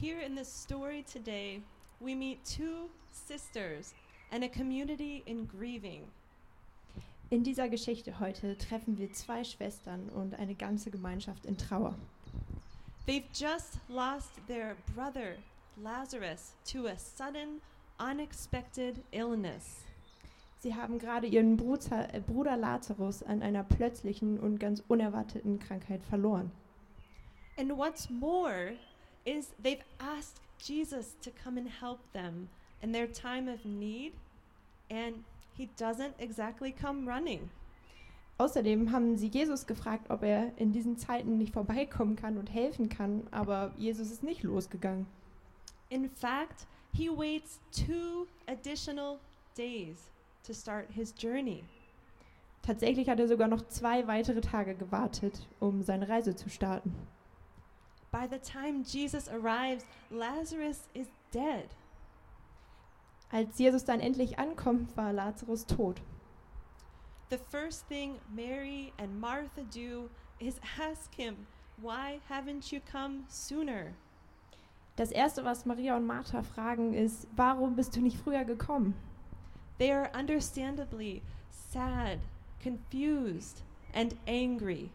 Here 0.00 0.20
in 0.20 0.36
this 0.36 0.48
story 0.48 1.04
today, 1.12 1.60
we 2.00 2.14
meet 2.14 2.44
two 2.44 2.88
sisters 3.10 3.94
and 4.30 4.44
a 4.44 4.48
community 4.48 5.24
in 5.26 5.46
grieving. 5.46 6.02
In 7.30 7.42
dieser 7.42 7.68
Geschichte 7.68 8.20
heute 8.20 8.56
treffen 8.56 8.96
wir 8.96 9.12
zwei 9.12 9.42
Schwestern 9.42 10.08
und 10.10 10.38
eine 10.38 10.54
ganze 10.54 10.92
Gemeinschaft 10.92 11.46
in 11.46 11.56
Trauer. 11.56 11.96
They've 13.08 13.24
just 13.34 13.80
lost 13.88 14.30
their 14.46 14.76
brother, 14.94 15.34
Lazarus, 15.82 16.54
to 16.66 16.86
a 16.86 16.96
sudden, 16.96 17.60
unexpected 17.98 19.02
illness. 19.10 19.82
Sie 20.60 20.76
haben 20.76 21.00
gerade 21.00 21.26
ihren 21.26 21.56
Bruder, 21.56 22.14
äh, 22.14 22.20
Bruder 22.20 22.56
Lazarus 22.56 23.24
an 23.24 23.42
einer 23.42 23.64
plötzlichen 23.64 24.38
und 24.38 24.60
ganz 24.60 24.80
unerwarteten 24.86 25.58
Krankheit 25.58 26.04
verloren. 26.04 26.52
And 27.58 27.76
what's 27.76 28.08
more 28.08 28.76
is 29.28 29.52
they've 29.62 29.84
asked 29.98 30.40
Jesus 30.58 31.16
to 31.22 31.30
come 31.30 31.58
and 31.58 31.68
help 31.68 32.00
them 32.12 32.48
in 32.82 32.92
their 32.92 33.06
time 33.06 33.48
of 33.48 33.64
need, 33.64 34.12
and 34.90 35.24
he 35.56 35.68
doesn't 35.76 36.14
exactly 36.18 36.72
come 36.72 37.06
running. 37.06 37.50
Außerdem 38.38 38.92
haben 38.92 39.16
sie 39.16 39.26
Jesus 39.26 39.66
gefragt, 39.66 40.10
ob 40.10 40.22
er 40.22 40.52
in 40.56 40.72
diesen 40.72 40.96
Zeiten 40.96 41.38
nicht 41.38 41.52
vorbeikommen 41.52 42.14
kann 42.14 42.38
und 42.38 42.52
helfen 42.52 42.88
kann, 42.88 43.26
aber 43.32 43.72
Jesus 43.76 44.12
ist 44.12 44.22
nicht 44.22 44.44
losgegangen. 44.44 45.06
In 45.90 46.08
fact, 46.08 46.66
he 46.92 47.08
waits 47.08 47.58
two 47.72 48.26
additional 48.46 49.18
days 49.56 50.10
to 50.46 50.52
start 50.54 50.86
his 50.92 51.12
journey. 51.18 51.64
Tatsächlich 52.62 53.08
hat 53.08 53.18
er 53.18 53.26
sogar 53.26 53.48
noch 53.48 53.66
zwei 53.68 54.06
weitere 54.06 54.40
Tage 54.40 54.74
gewartet, 54.74 55.46
um 55.58 55.82
seine 55.82 56.08
Reise 56.08 56.36
zu 56.36 56.48
starten. 56.48 56.94
By 58.10 58.26
the 58.26 58.38
time 58.38 58.84
Jesus 58.84 59.28
arrives, 59.28 59.84
Lazarus 60.10 60.88
is 60.94 61.08
dead. 61.30 61.68
Als 63.30 63.58
Jesus 63.58 63.84
dann 63.84 64.00
endlich 64.00 64.38
ankommt, 64.38 64.96
war 64.96 65.12
Lazarus 65.12 65.66
tot. 65.66 66.00
The 67.28 67.38
first 67.38 67.86
thing 67.88 68.20
Mary 68.34 68.92
and 68.98 69.20
Martha 69.20 69.62
do 69.70 70.08
is 70.40 70.58
ask 70.80 71.14
him, 71.14 71.46
Why 71.76 72.20
haven't 72.30 72.72
you 72.72 72.80
come 72.80 73.24
sooner? 73.28 73.94
Das 74.96 75.12
erste, 75.12 75.44
was 75.44 75.64
Maria 75.64 75.96
und 75.96 76.06
Martha 76.06 76.42
fragen, 76.42 76.94
ist: 76.94 77.28
Warum 77.36 77.76
bist 77.76 77.94
du 77.94 78.00
nicht 78.00 78.16
früher 78.18 78.44
gekommen? 78.44 78.94
They 79.78 79.92
are 79.92 80.10
understandably 80.12 81.22
sad, 81.50 82.18
confused, 82.60 83.62
and 83.94 84.16
angry. 84.26 84.90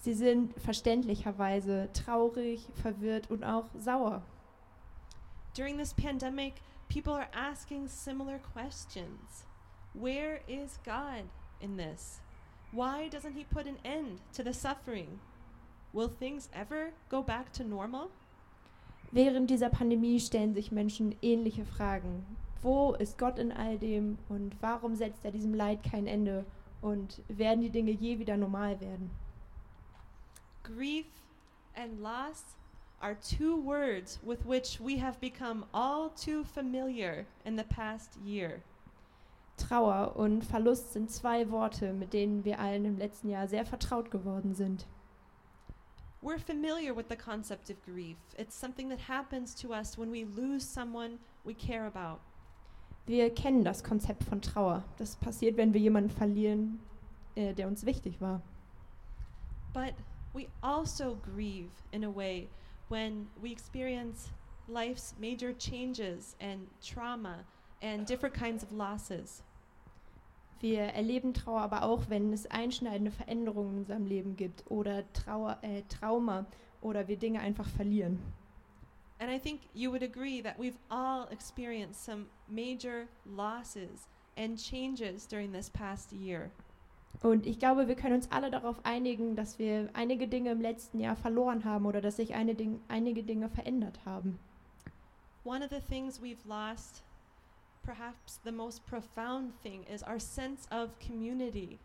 Sie 0.00 0.14
sind 0.14 0.54
verständlicherweise 0.60 1.88
traurig, 1.92 2.68
verwirrt 2.74 3.30
und 3.30 3.44
auch 3.44 3.66
sauer. 3.78 4.22
During 5.54 5.78
this 5.78 5.94
pandemic, 5.94 6.54
people 6.88 7.14
are 7.14 7.28
asking 7.32 7.88
similar 7.88 8.38
questions. 8.38 9.46
Where 9.94 10.40
is 10.46 10.78
God 10.84 11.24
in 11.60 11.76
this? 11.76 12.20
Why 12.72 13.08
doesn't 13.08 13.34
He 13.34 13.44
put 13.44 13.66
an 13.66 13.78
end 13.82 14.20
to 14.34 14.42
the 14.42 14.52
suffering? 14.52 15.18
Will 15.92 16.08
things 16.08 16.50
ever 16.52 16.92
go 17.08 17.22
back 17.22 17.52
to 17.54 17.64
normal? 17.64 18.10
Während 19.12 19.48
dieser 19.48 19.70
Pandemie 19.70 20.20
stellen 20.20 20.52
sich 20.52 20.72
Menschen 20.72 21.14
ähnliche 21.22 21.64
Fragen. 21.64 22.26
Wo 22.60 22.92
ist 22.92 23.16
Gott 23.16 23.38
in 23.38 23.52
all 23.52 23.78
dem 23.78 24.18
und 24.28 24.56
warum 24.60 24.94
setzt 24.94 25.24
er 25.24 25.30
diesem 25.30 25.54
Leid 25.54 25.82
kein 25.82 26.06
Ende 26.06 26.44
und 26.82 27.22
werden 27.28 27.62
die 27.62 27.70
Dinge 27.70 27.92
je 27.92 28.18
wieder 28.18 28.36
normal 28.36 28.80
werden? 28.80 29.10
Grief 30.66 31.06
and 31.76 32.02
loss 32.02 32.56
are 33.00 33.14
two 33.14 33.56
words 33.56 34.18
with 34.24 34.44
which 34.44 34.80
we 34.80 34.96
have 34.96 35.20
become 35.20 35.64
all 35.72 36.10
too 36.10 36.42
familiar 36.42 37.24
in 37.44 37.54
the 37.54 37.62
past 37.64 38.16
year. 38.24 38.62
Trauer 39.56 40.16
und 40.16 40.44
Verlust 40.44 40.92
sind 40.92 41.10
zwei 41.10 41.50
Worte, 41.50 41.92
mit 41.92 42.12
denen 42.12 42.44
wir 42.44 42.58
allen 42.58 42.84
im 42.84 42.98
letzten 42.98 43.28
Jahr 43.28 43.46
sehr 43.46 43.64
vertraut 43.64 44.10
geworden 44.10 44.54
sind. 44.54 44.86
We're 46.20 46.40
familiar 46.40 46.96
with 46.96 47.06
the 47.08 47.16
concept 47.16 47.70
of 47.70 47.76
grief. 47.84 48.16
It's 48.36 48.58
something 48.58 48.88
that 48.88 49.08
happens 49.08 49.54
to 49.62 49.72
us 49.72 49.96
when 49.96 50.10
we 50.10 50.24
lose 50.24 50.66
someone 50.66 51.18
we 51.44 51.54
care 51.54 51.86
about. 51.86 52.18
Wir 53.06 53.32
kennen 53.32 53.62
das 53.62 53.84
Konzept 53.84 54.24
von 54.24 54.42
Trauer. 54.42 54.82
Das 54.96 55.14
passiert, 55.14 55.56
wenn 55.56 55.72
wir 55.72 55.80
jemanden 55.80 56.10
verlieren, 56.10 56.80
äh, 57.36 57.54
der 57.54 57.68
uns 57.68 57.86
wichtig 57.86 58.20
war. 58.20 58.42
But 59.72 59.94
we 60.36 60.48
also 60.62 61.16
grieve 61.22 61.70
in 61.92 62.04
a 62.04 62.10
way 62.10 62.46
when 62.88 63.26
we 63.42 63.50
experience 63.50 64.28
life's 64.68 65.14
major 65.18 65.54
changes 65.54 66.36
and 66.40 66.66
trauma 66.84 67.38
and 67.80 68.06
different 68.06 68.34
kinds 68.34 68.62
of 68.62 68.70
losses. 68.70 69.42
Wir 70.60 70.92
erleben 70.94 71.32
Trauer 71.34 71.62
aber 71.62 71.82
auch, 71.82 72.08
wenn 72.08 72.32
es 72.32 72.46
einschneidende 72.46 73.10
Veränderungen 73.10 73.72
in 73.72 73.78
unserem 73.78 74.06
Leben 74.06 74.36
gibt 74.36 74.62
oder 74.70 75.10
Trauer, 75.12 75.58
äh, 75.62 75.82
Trauma 75.88 76.46
oder 76.82 77.08
wir 77.08 77.16
Dinge 77.16 77.40
einfach 77.40 77.68
verlieren. 77.68 78.18
And 79.18 79.30
I 79.30 79.38
think 79.38 79.62
you 79.74 79.90
would 79.90 80.02
agree 80.02 80.42
that 80.42 80.58
we've 80.58 80.78
all 80.90 81.28
experienced 81.30 82.04
some 82.04 82.26
major 82.48 83.08
losses 83.24 84.08
and 84.36 84.58
changes 84.58 85.26
during 85.26 85.52
this 85.52 85.70
past 85.70 86.12
year. 86.12 86.50
Und 87.22 87.46
ich 87.46 87.58
glaube, 87.58 87.88
wir 87.88 87.96
können 87.96 88.14
uns 88.14 88.30
alle 88.30 88.50
darauf 88.50 88.84
einigen, 88.84 89.36
dass 89.36 89.58
wir 89.58 89.88
einige 89.94 90.28
Dinge 90.28 90.50
im 90.50 90.60
letzten 90.60 91.00
Jahr 91.00 91.16
verloren 91.16 91.64
haben 91.64 91.86
oder 91.86 92.00
dass 92.00 92.16
sich 92.16 92.28
Ding, 92.30 92.80
einige 92.88 93.22
Dinge 93.22 93.48
verändert 93.48 94.00
haben. 94.04 94.38
One 95.44 95.64
of 95.64 95.70
the 95.70 95.80
things 95.80 96.20
we've 96.20 96.44
lost, 96.46 97.02
perhaps 97.84 98.40
the 98.44 98.52
most 98.52 98.84
profound 98.86 99.52
thing, 99.62 99.84
is 99.84 100.02
our 100.02 100.20
sense 100.20 100.68
of 100.70 100.90
community. 100.98 101.78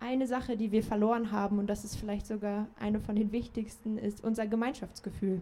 Eine 0.00 0.26
Sache, 0.26 0.56
die 0.56 0.70
wir 0.70 0.84
verloren 0.84 1.32
haben, 1.32 1.58
und 1.58 1.66
das 1.66 1.84
ist 1.84 1.96
vielleicht 1.96 2.26
sogar 2.26 2.68
eine 2.78 3.00
von 3.00 3.16
den 3.16 3.32
wichtigsten, 3.32 3.98
ist 3.98 4.22
unser 4.22 4.46
Gemeinschaftsgefühl. 4.46 5.40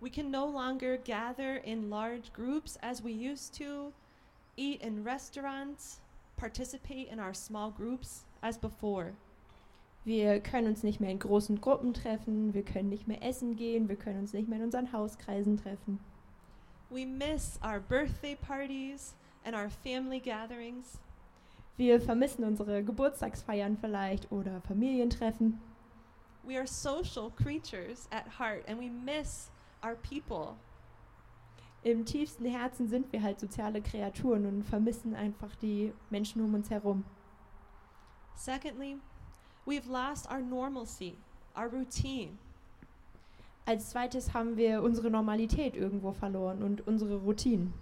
We 0.00 0.08
can 0.08 0.30
no 0.30 0.46
longer 0.46 0.96
gather 0.96 1.62
in 1.62 1.90
large 1.90 2.32
groups 2.32 2.78
as 2.80 3.04
we 3.04 3.10
used 3.10 3.58
to, 3.58 3.92
eat 4.56 4.82
in 4.82 5.06
restaurants, 5.06 6.00
participate 6.40 7.08
in 7.12 7.20
our 7.20 7.34
small 7.34 7.70
groups 7.70 8.24
as 8.40 8.58
before. 8.58 9.12
Wir 10.04 10.40
können 10.40 10.68
uns 10.68 10.82
nicht 10.82 10.98
mehr 10.98 11.10
in 11.10 11.18
großen 11.18 11.60
Gruppen 11.60 11.92
treffen, 11.92 12.54
wir 12.54 12.64
können 12.64 12.88
nicht 12.88 13.06
mehr 13.06 13.22
essen 13.22 13.56
gehen, 13.56 13.88
wir 13.88 13.96
können 13.96 14.20
uns 14.20 14.32
nicht 14.32 14.48
mehr 14.48 14.58
in 14.58 14.64
unseren 14.64 14.92
Hauskreisen 14.92 15.58
treffen. 15.58 16.00
We 16.88 17.04
miss 17.04 17.60
our 17.62 17.78
birthday 17.78 18.34
parties 18.34 19.14
and 19.44 19.54
our 19.54 19.68
family 19.68 20.18
gatherings. 20.18 20.98
Wir 21.76 22.00
vermissen 22.00 22.44
unsere 22.44 22.82
Geburtstagsfeiern 22.82 23.76
vielleicht 23.76 24.32
oder 24.32 24.62
Familientreffen. 24.62 25.60
We 26.42 26.56
are 26.56 26.66
social 26.66 27.30
creatures 27.30 28.08
at 28.10 28.24
heart 28.38 28.66
and 28.66 28.80
we 28.80 28.88
miss 28.88 29.50
our 29.84 29.94
people. 29.96 30.56
Im 31.82 32.04
tiefsten 32.04 32.44
Herzen 32.44 32.88
sind 32.88 33.10
wir 33.10 33.22
halt 33.22 33.40
soziale 33.40 33.80
Kreaturen 33.80 34.44
und 34.44 34.64
vermissen 34.64 35.14
einfach 35.14 35.54
die 35.56 35.92
Menschen 36.10 36.42
um 36.42 36.52
uns 36.52 36.68
herum. 36.68 37.04
Secondly, 38.34 38.98
we've 39.66 39.88
lost 39.90 40.30
our 40.30 40.40
normalcy, 40.40 41.16
our 41.56 41.68
routine. 41.68 42.38
Als 43.64 43.90
zweites 43.90 44.34
haben 44.34 44.56
wir 44.56 44.82
unsere 44.82 45.10
Normalität 45.10 45.74
irgendwo 45.74 46.12
verloren 46.12 46.62
und 46.62 46.86
unsere 46.86 47.16
Routinen. 47.16 47.72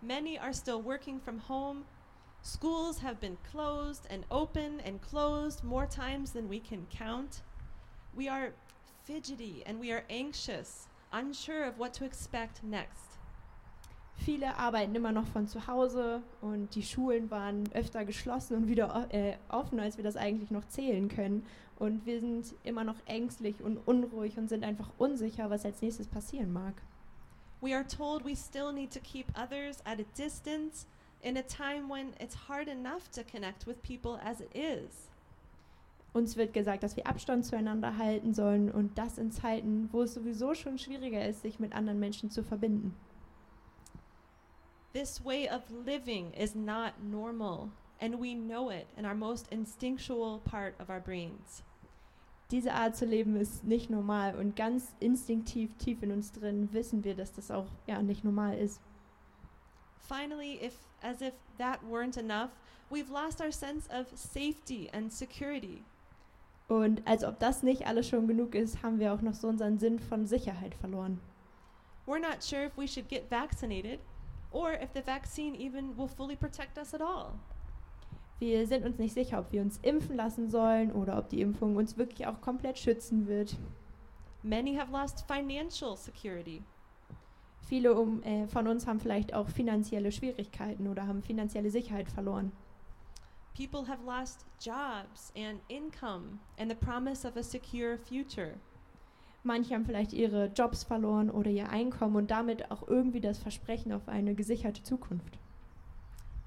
Many 0.00 0.38
are 0.38 0.54
still 0.54 0.84
working 0.84 1.20
from 1.20 1.40
home. 1.48 1.84
Schools 2.42 3.02
have 3.02 3.20
been 3.20 3.36
closed 3.50 4.06
and 4.12 4.24
open 4.30 4.80
and 4.86 5.00
closed 5.02 5.64
more 5.64 5.88
times 5.88 6.32
than 6.32 6.48
we 6.48 6.60
can 6.60 6.86
count. 6.88 7.42
We 8.14 8.28
are 8.28 8.52
fidgety 9.04 9.64
and 9.66 9.80
we 9.80 9.92
are 9.92 10.04
anxious, 10.08 10.86
unsure 11.12 11.64
of 11.64 11.78
what 11.78 11.92
to 11.94 12.04
expect 12.04 12.62
next. 12.62 13.07
Viele 14.18 14.56
arbeiten 14.56 14.94
immer 14.94 15.12
noch 15.12 15.26
von 15.26 15.46
zu 15.46 15.66
Hause 15.68 16.22
und 16.40 16.74
die 16.74 16.82
Schulen 16.82 17.30
waren 17.30 17.64
öfter 17.72 18.04
geschlossen 18.04 18.56
und 18.56 18.68
wieder 18.68 19.06
äh, 19.10 19.36
offen, 19.48 19.78
als 19.78 19.96
wir 19.96 20.04
das 20.04 20.16
eigentlich 20.16 20.50
noch 20.50 20.66
zählen 20.66 21.08
können. 21.08 21.46
Und 21.78 22.04
wir 22.04 22.20
sind 22.20 22.54
immer 22.64 22.82
noch 22.82 22.96
ängstlich 23.06 23.62
und 23.62 23.78
unruhig 23.86 24.36
und 24.36 24.48
sind 24.48 24.64
einfach 24.64 24.90
unsicher, 24.98 25.50
was 25.50 25.64
als 25.64 25.80
nächstes 25.80 26.08
passieren 26.08 26.52
mag. 26.52 26.74
We 27.60 27.74
are 27.74 27.86
told 27.86 28.24
we 28.24 28.34
still 28.36 28.72
need 28.72 28.92
to 28.92 29.00
keep 29.00 29.26
others 29.38 29.78
at 29.84 30.00
a 30.00 30.04
distance 30.16 30.86
in 31.22 31.36
a 31.36 31.42
time 31.42 31.88
when 31.88 32.12
it's 32.20 32.48
hard 32.48 32.68
enough 32.68 33.08
to 33.12 33.22
connect 33.22 33.66
with 33.66 33.80
people 33.82 34.18
as 34.24 34.40
it 34.40 34.50
is. 34.54 35.08
Uns 36.12 36.36
wird 36.36 36.52
gesagt, 36.52 36.82
dass 36.82 36.96
wir 36.96 37.06
Abstand 37.06 37.46
zueinander 37.46 37.96
halten 37.98 38.34
sollen 38.34 38.70
und 38.72 38.98
das 38.98 39.18
in 39.18 39.30
Zeiten, 39.30 39.88
wo 39.92 40.02
es 40.02 40.14
sowieso 40.14 40.54
schon 40.54 40.78
schwieriger 40.78 41.24
ist, 41.24 41.42
sich 41.42 41.60
mit 41.60 41.72
anderen 41.72 42.00
Menschen 42.00 42.30
zu 42.30 42.42
verbinden. 42.42 42.94
This 44.94 45.22
way 45.22 45.46
of 45.46 45.70
living 45.70 46.32
is 46.32 46.54
not 46.54 46.94
normal, 47.02 47.70
and 48.00 48.18
we 48.18 48.34
know 48.34 48.70
it 48.70 48.86
in 48.96 49.04
our 49.04 49.14
most 49.14 49.46
instinctual 49.50 50.40
part 50.44 50.74
of 50.80 50.88
our 50.88 51.00
brains. 51.00 51.62
Diese 52.50 52.72
Art 52.72 52.96
zu 52.96 53.04
leben 53.04 53.36
ist 53.36 53.64
nicht 53.64 53.90
normal 53.90 54.34
und 54.34 54.56
ganz 54.56 54.94
instinktiv 55.00 55.76
tief 55.76 56.02
in 56.02 56.10
uns 56.10 56.32
drin 56.32 56.72
wissen 56.72 57.04
wir, 57.04 57.14
dass 57.14 57.34
das 57.34 57.50
auch 57.50 57.66
ja 57.86 58.00
nicht 58.00 58.24
normal 58.24 58.56
ist. 58.56 58.80
Finally, 59.98 60.58
if 60.64 60.74
as 61.02 61.20
if 61.20 61.34
that 61.58 61.80
weren't 61.82 62.16
enough, 62.16 62.50
we've 62.90 63.10
lost 63.10 63.42
our 63.42 63.52
sense 63.52 63.86
of 63.90 64.06
safety 64.16 64.88
and 64.94 65.12
security. 65.12 65.84
Und 66.68 67.06
als 67.06 67.24
ob 67.24 67.38
das 67.38 67.62
nicht 67.62 67.86
alles 67.86 68.08
schon 68.08 68.26
genug 68.26 68.54
ist, 68.54 68.82
haben 68.82 68.98
wir 68.98 69.12
auch 69.12 69.20
noch 69.20 69.34
so 69.34 69.48
unseren 69.48 69.78
Sinn 69.78 69.98
von 69.98 70.26
Sicherheit 70.26 70.74
verloren. 70.74 71.20
We're 72.06 72.18
not 72.18 72.42
sure 72.42 72.64
if 72.64 72.78
we 72.78 72.88
should 72.88 73.10
get 73.10 73.28
vaccinated 73.30 74.00
or 74.50 74.72
if 74.72 74.92
the 74.94 75.02
vaccine 75.02 75.54
even 75.54 75.96
will 75.96 76.08
fully 76.08 76.36
protect 76.36 76.78
us 76.78 76.94
at 76.94 77.00
all. 77.00 77.38
Wir 78.38 78.66
sind 78.66 78.84
uns 78.84 78.98
nicht 78.98 79.14
sicher, 79.14 79.40
ob 79.40 79.50
wir 79.50 79.62
uns 79.62 79.78
impfen 79.78 80.16
lassen 80.16 80.48
sollen 80.48 80.92
oder 80.92 81.18
ob 81.18 81.28
die 81.28 81.40
Impfung 81.40 81.74
uns 81.76 81.96
wirklich 81.96 82.26
auch 82.26 82.40
komplett 82.40 82.78
schützen 82.78 83.26
wird. 83.26 83.56
Many 84.42 84.76
have 84.76 84.92
lost 84.92 85.24
financial 85.26 85.96
security. 85.96 86.62
Viele 87.62 87.94
um, 87.94 88.22
äh, 88.22 88.46
von 88.46 88.68
uns 88.68 88.86
haben 88.86 89.00
vielleicht 89.00 89.34
auch 89.34 89.48
finanzielle 89.48 90.12
Schwierigkeiten 90.12 90.86
oder 90.86 91.06
haben 91.06 91.22
finanzielle 91.22 91.70
Sicherheit 91.70 92.08
verloren. 92.08 92.52
People 93.54 93.88
have 93.88 94.04
lost 94.04 94.46
jobs 94.60 95.32
and 95.36 95.60
income 95.68 96.38
and 96.58 96.70
the 96.70 96.76
promise 96.76 97.26
of 97.26 97.36
a 97.36 97.42
secure 97.42 97.98
future. 97.98 98.54
Manche 99.48 99.74
haben 99.74 99.86
vielleicht 99.86 100.12
ihre 100.12 100.48
Jobs 100.48 100.84
verloren 100.84 101.30
oder 101.30 101.50
ihr 101.50 101.70
Einkommen 101.70 102.16
und 102.16 102.30
damit 102.30 102.70
auch 102.70 102.86
irgendwie 102.86 103.20
das 103.20 103.38
Versprechen 103.38 103.92
auf 103.94 104.06
eine 104.06 104.34
gesicherte 104.34 104.82
Zukunft. 104.82 105.38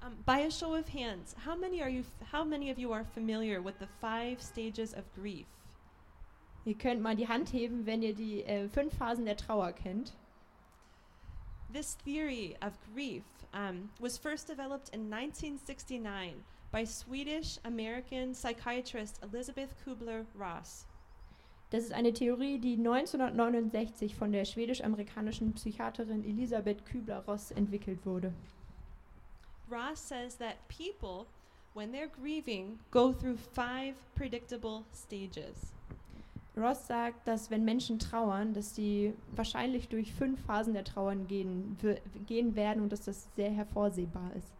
Um, 0.06 0.14
by 0.24 0.46
a 0.46 0.50
show 0.52 0.76
of 0.76 0.88
hands, 0.94 1.34
how 1.44 1.58
many 1.58 1.82
are 1.82 1.90
you 1.90 2.04
how 2.32 2.44
many 2.44 2.70
of 2.70 2.78
you 2.78 2.92
are 2.92 3.04
familiar 3.04 3.60
with 3.60 3.74
the 3.80 3.88
five 4.00 4.40
stages 4.40 4.94
of 4.94 5.02
grief? 5.16 5.46
Ihr 6.64 6.78
könnt 6.78 7.02
mal 7.02 7.16
die 7.16 7.26
Hand 7.26 7.52
heben, 7.52 7.86
wenn 7.86 8.02
ihr 8.02 8.14
die 8.14 8.44
äh, 8.44 8.68
fünf 8.68 8.94
Phasen 8.96 9.24
der 9.24 9.36
Trauer 9.36 9.72
kennt. 9.72 10.12
This 11.72 11.96
theory 12.04 12.56
of 12.64 12.78
grief 12.94 13.24
um, 13.52 13.90
was 13.98 14.16
first 14.16 14.48
developed 14.48 14.90
in 14.90 15.10
1969 15.10 16.36
by 16.70 16.84
Swedish 16.84 17.58
American 17.64 18.32
psychiatrist 18.32 19.18
Elizabeth 19.24 19.74
Kubler 19.84 20.24
Ross. 20.36 20.86
Das 21.72 21.84
ist 21.84 21.94
eine 21.94 22.12
Theorie, 22.12 22.58
die 22.58 22.74
1969 22.76 24.14
von 24.14 24.30
der 24.30 24.44
schwedisch-amerikanischen 24.44 25.54
Psychiaterin 25.54 26.22
Elisabeth 26.22 26.84
Kübler-Ross 26.84 27.50
entwickelt 27.52 28.04
wurde. 28.04 28.34
Ross 29.70 30.06
says 30.06 30.36
that 30.36 30.56
people, 30.68 31.24
when 31.72 31.90
they're 31.90 32.10
grieving, 32.10 32.78
go 32.90 33.10
through 33.10 33.38
five 33.54 33.94
predictable 34.14 34.84
stages. 34.92 35.72
Ross 36.58 36.86
sagt, 36.86 37.26
dass 37.26 37.50
wenn 37.50 37.64
Menschen 37.64 37.98
trauern, 37.98 38.52
dass 38.52 38.74
sie 38.74 39.14
wahrscheinlich 39.34 39.88
durch 39.88 40.12
fünf 40.12 40.44
Phasen 40.44 40.74
der 40.74 40.84
Trauern 40.84 41.26
gehen, 41.26 41.78
gehen 42.26 42.54
werden 42.54 42.82
und 42.82 42.92
dass 42.92 43.06
das 43.06 43.28
sehr 43.34 43.50
hervorsehbar 43.50 44.30
ist. 44.36 44.52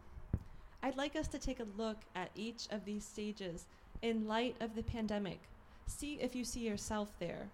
I'd 0.81 0.97
like 0.97 1.13
us 1.13 1.29
to 1.29 1.37
take 1.37 1.61
a 1.61 1.67
look 1.77 1.97
at 2.15 2.29
each 2.35 2.67
of 2.73 2.83
these 2.85 3.07
stages 3.07 3.67
in 4.01 4.25
light 4.25 4.59
of 4.63 4.71
the 4.73 4.81
pandemic. 4.81 5.39
See 5.85 6.19
if 6.21 6.35
you 6.35 6.43
see 6.43 6.67
yourself 6.67 7.09
there. 7.19 7.49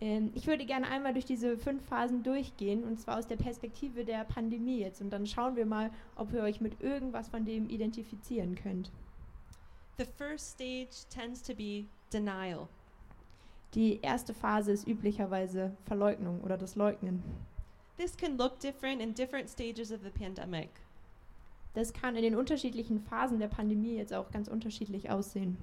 Ähm, 0.00 0.32
ich 0.34 0.46
würde 0.46 0.66
gerne 0.66 0.88
einmal 0.88 1.12
durch 1.12 1.24
diese 1.24 1.56
fünf 1.56 1.84
Phasen 1.86 2.22
durchgehen 2.22 2.84
und 2.84 3.00
zwar 3.00 3.18
aus 3.18 3.26
der 3.26 3.36
Perspektive 3.36 4.04
der 4.04 4.24
Pandemie 4.24 4.80
jetzt 4.80 5.00
und 5.00 5.10
dann 5.10 5.26
schauen 5.26 5.56
wir 5.56 5.66
mal, 5.66 5.90
ob 6.16 6.32
ihr 6.32 6.42
euch 6.42 6.60
mit 6.60 6.80
irgendwas 6.80 7.28
von 7.28 7.44
dem 7.44 7.68
identifizieren 7.68 8.54
könnt. 8.56 8.90
The 9.98 10.04
first 10.04 10.50
stage 10.50 11.06
tends 11.08 11.42
to 11.42 11.54
be 11.54 11.84
denial. 12.12 12.68
Die 13.74 14.00
erste 14.00 14.34
Phase 14.34 14.72
ist 14.72 14.86
üblicherweise 14.86 15.76
Verleugnung 15.84 16.40
oder 16.42 16.56
das 16.56 16.74
Leugnen. 16.74 17.22
This 17.96 18.16
can 18.16 18.36
look 18.36 18.58
different 18.58 19.00
in 19.00 19.14
different 19.14 19.48
stages 19.48 19.92
of 19.92 20.00
the 20.02 20.10
pandemic. 20.10 20.70
Das 21.74 21.92
kann 21.92 22.16
in 22.16 22.22
den 22.22 22.36
unterschiedlichen 22.36 23.00
Phasen 23.00 23.38
der 23.38 23.48
Pandemie 23.48 23.96
jetzt 23.96 24.12
auch 24.12 24.30
ganz 24.30 24.48
unterschiedlich 24.48 25.10
aussehen. 25.10 25.56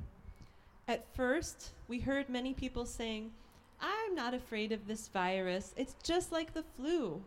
At 0.91 1.05
first, 1.15 1.71
we 1.87 1.99
heard 1.99 2.27
many 2.27 2.53
people 2.53 2.85
saying, 2.85 3.31
I'm 3.79 4.13
not 4.13 4.33
afraid 4.33 4.73
of 4.73 4.87
this 4.87 5.07
virus. 5.07 5.73
It's 5.77 5.95
just 6.03 6.33
like 6.33 6.53
the 6.53 6.65
flu. 6.75 7.21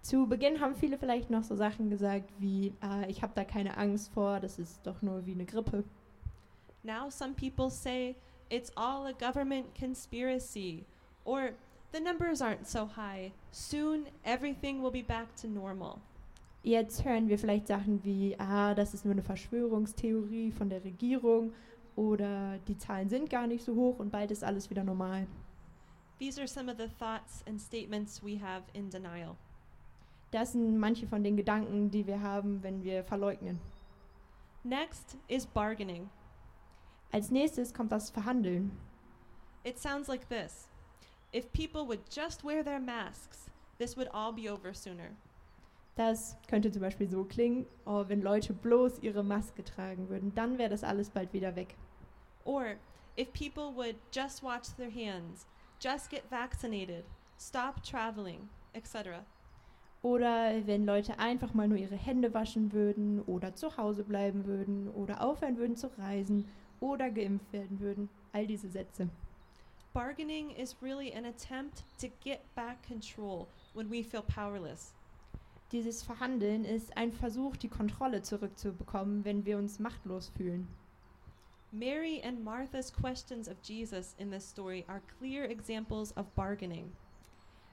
Zu 0.00 0.28
Beginn 0.28 0.60
haben 0.60 0.76
viele 0.76 0.96
vielleicht 0.96 1.28
noch 1.28 1.42
so 1.42 1.56
Sachen 1.56 1.90
gesagt 1.90 2.30
wie, 2.38 2.72
äh, 2.80 3.10
ich 3.10 3.20
habe 3.20 3.32
da 3.34 3.42
keine 3.42 3.76
Angst 3.76 4.12
vor, 4.12 4.38
das 4.38 4.60
ist 4.60 4.78
doch 4.84 5.02
nur 5.02 5.26
wie 5.26 5.32
eine 5.32 5.44
Grippe. 5.44 5.82
Now, 6.84 7.10
some 7.10 7.34
people 7.34 7.68
say 7.68 8.14
it's 8.48 8.70
all 8.76 9.06
a 9.06 9.12
government 9.12 9.74
conspiracy, 9.74 10.84
or 11.24 11.50
the 11.90 11.98
numbers 11.98 12.40
aren't 12.40 12.68
so 12.68 12.86
high. 12.86 13.32
Soon, 13.50 14.06
everything 14.24 14.80
will 14.80 14.92
be 14.92 15.02
back 15.02 15.34
to 15.42 15.48
normal. 15.48 15.98
Jetzt 16.62 17.04
hören 17.04 17.28
wir 17.28 17.40
vielleicht 17.40 17.66
Sachen 17.66 18.04
wie, 18.04 18.36
ah, 18.38 18.72
das 18.72 18.94
ist 18.94 19.04
nur 19.04 19.14
eine 19.14 19.22
Verschwörungstheorie 19.24 20.52
von 20.52 20.68
der 20.68 20.84
Regierung 20.84 21.52
oder 21.98 22.58
die 22.68 22.78
Zahlen 22.78 23.08
sind 23.08 23.28
gar 23.28 23.48
nicht 23.48 23.64
so 23.64 23.74
hoch 23.74 23.98
und 23.98 24.12
bald 24.12 24.30
ist 24.30 24.44
alles 24.44 24.70
wieder 24.70 24.84
normal. 24.84 25.26
These 26.20 26.40
are 26.40 26.46
some 26.46 26.70
of 26.70 26.78
the 26.78 26.86
thoughts 26.86 27.44
and 27.48 27.60
statements 27.60 28.22
we 28.22 28.40
have 28.40 28.62
in 28.72 28.88
denial. 28.88 29.36
Das 30.30 30.52
sind 30.52 30.78
manche 30.78 31.08
von 31.08 31.24
den 31.24 31.36
Gedanken, 31.36 31.90
die 31.90 32.06
wir 32.06 32.22
haben, 32.22 32.62
wenn 32.62 32.84
wir 32.84 33.02
verleugnen. 33.02 33.58
Next 34.62 35.16
is 35.26 35.44
bargaining. 35.44 36.08
Als 37.10 37.32
nächstes 37.32 37.74
kommt 37.74 37.90
das 37.90 38.10
Verhandeln. 38.10 38.70
It 39.64 39.78
sounds 39.78 40.06
like 40.06 40.28
this 40.28 40.68
If 41.32 41.52
people 41.52 41.86
would 41.88 42.00
just 42.10 42.44
wear 42.44 42.62
their 42.62 42.80
masks, 42.80 43.50
this 43.78 43.96
would 43.96 44.08
all 44.12 44.32
be 44.32 44.48
over 44.48 44.72
sooner. 44.72 45.16
Das 45.96 46.36
könnte 46.46 46.70
zum 46.70 46.82
Beispiel 46.82 47.10
so 47.10 47.24
klingen, 47.24 47.66
oh, 47.84 48.04
wenn 48.06 48.22
Leute 48.22 48.52
bloß 48.52 49.00
ihre 49.00 49.24
Maske 49.24 49.64
tragen 49.64 50.08
würden, 50.08 50.32
dann 50.36 50.58
wäre 50.58 50.70
das 50.70 50.84
alles 50.84 51.10
bald 51.10 51.32
wieder 51.32 51.56
weg. 51.56 51.74
Or 52.48 52.76
if 53.14 53.30
people 53.34 53.74
would 53.74 53.96
just 54.10 54.42
wash 54.42 54.68
their 54.68 54.90
hands, 54.90 55.46
just 55.78 56.08
get 56.08 56.30
vaccinated, 56.30 57.04
stop 57.36 57.82
traveling, 57.82 58.48
etc. 58.74 59.20
Oder 60.00 60.66
wenn 60.66 60.86
Leute 60.86 61.18
einfach 61.18 61.52
mal 61.52 61.68
nur 61.68 61.76
ihre 61.76 61.96
Hände 61.96 62.32
waschen 62.32 62.72
würden 62.72 63.20
oder 63.26 63.54
zu 63.54 63.76
Hause 63.76 64.02
bleiben 64.02 64.46
würden 64.46 64.88
oder 64.94 65.20
aufhören 65.20 65.58
würden 65.58 65.76
zu 65.76 65.90
reisen 65.98 66.48
oder 66.80 67.10
geimpft 67.10 67.52
werden 67.52 67.80
würden. 67.80 68.08
All 68.32 68.46
diese 68.46 68.70
Sätze. 68.70 69.10
Bargaining 69.92 70.48
is 70.52 70.74
really 70.80 71.12
an 71.12 71.26
attempt 71.26 71.84
to 72.00 72.08
get 72.24 72.40
back 72.54 72.78
control 72.82 73.46
when 73.74 73.90
we 73.90 74.02
feel 74.02 74.22
powerless. 74.22 74.94
Dieses 75.70 76.02
Verhandeln 76.02 76.64
ist 76.64 76.96
ein 76.96 77.12
Versuch, 77.12 77.56
die 77.56 77.68
Kontrolle 77.68 78.22
zurückzubekommen, 78.22 79.26
wenn 79.26 79.44
wir 79.44 79.58
uns 79.58 79.78
machtlos 79.78 80.30
fühlen. 80.34 80.66
Mary 81.72 82.20
and 82.22 82.42
Martha's 82.42 82.90
questions 82.90 83.46
of 83.46 83.60
Jesus 83.62 84.14
in 84.18 84.30
this 84.30 84.44
story 84.44 84.86
are 84.88 85.02
clear 85.18 85.44
examples 85.44 86.12
of 86.16 86.34
bargaining. 86.34 86.92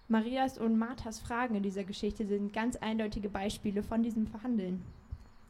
Marias 0.10 0.58
und 0.58 0.78
Marthas 0.78 1.20
Fragen 1.20 1.56
in 1.56 1.64
dieser 1.64 1.84
Geschichte 1.84 2.28
sind 2.28 2.54
ganz 2.54 2.76
eindeutige 2.76 3.30
Beispiele 3.30 3.82
von 3.82 4.04
diesem 4.04 4.28
Verhandeln. 4.28 4.84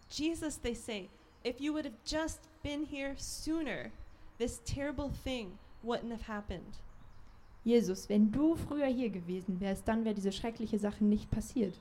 Jesus, 0.09 0.57
they 0.57 0.75
say, 0.75 1.09
if 1.43 1.59
you 1.59 1.73
would 1.73 1.85
have 1.85 1.97
just 2.05 2.47
been 2.61 2.85
here 2.85 3.15
sooner, 3.17 3.91
this 4.37 4.59
terrible 4.63 5.09
thing 5.09 5.57
wouldn't 5.83 6.11
have 6.11 6.27
happened. 6.27 6.77
Jesus, 7.63 8.07
wenn 8.09 8.31
du 8.31 8.55
früher 8.55 8.85
hier 8.85 9.09
gewesen 9.09 9.59
wärst, 9.59 9.87
dann 9.87 10.05
wäre 10.05 10.13
diese 10.13 10.31
schreckliche 10.31 10.77
Sache 10.77 11.03
nicht 11.03 11.31
passiert. 11.31 11.73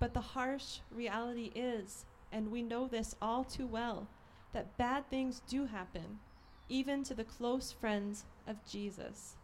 But 0.00 0.14
the 0.14 0.34
harsh 0.34 0.80
reality 0.90 1.52
is, 1.54 2.06
and 2.32 2.50
we 2.50 2.62
know 2.62 2.88
this 2.88 3.14
all 3.20 3.44
too 3.44 3.68
well, 3.70 4.06
that 4.52 4.76
bad 4.76 5.08
things 5.10 5.42
do 5.48 5.66
happen, 5.66 6.18
even 6.68 7.02
to 7.04 7.14
the 7.14 7.24
close 7.24 7.72
friends 7.72 8.24
of 8.46 8.56
Jesus. 8.66 9.36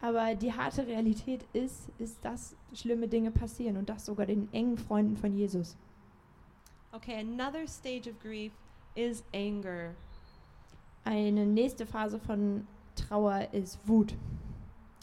Aber 0.00 0.34
die 0.34 0.52
harte 0.52 0.86
Realität 0.86 1.44
ist, 1.52 1.90
ist, 1.98 2.24
dass 2.24 2.56
schlimme 2.74 3.06
Dinge 3.06 3.30
passieren 3.30 3.76
und 3.76 3.88
das 3.88 4.06
sogar 4.06 4.26
den 4.26 4.52
engen 4.52 4.76
Freunden 4.76 5.16
von 5.16 5.36
Jesus. 5.36 5.76
Okay, 6.92 7.20
another 7.20 7.66
stage 7.66 8.08
of 8.08 8.18
grief 8.20 8.52
is 8.96 9.22
anger. 9.32 9.94
Eine 11.04 11.46
nächste 11.46 11.86
Phase 11.86 12.18
von 12.18 12.66
Trauer 12.96 13.48
ist 13.52 13.78
Wut. 13.86 14.14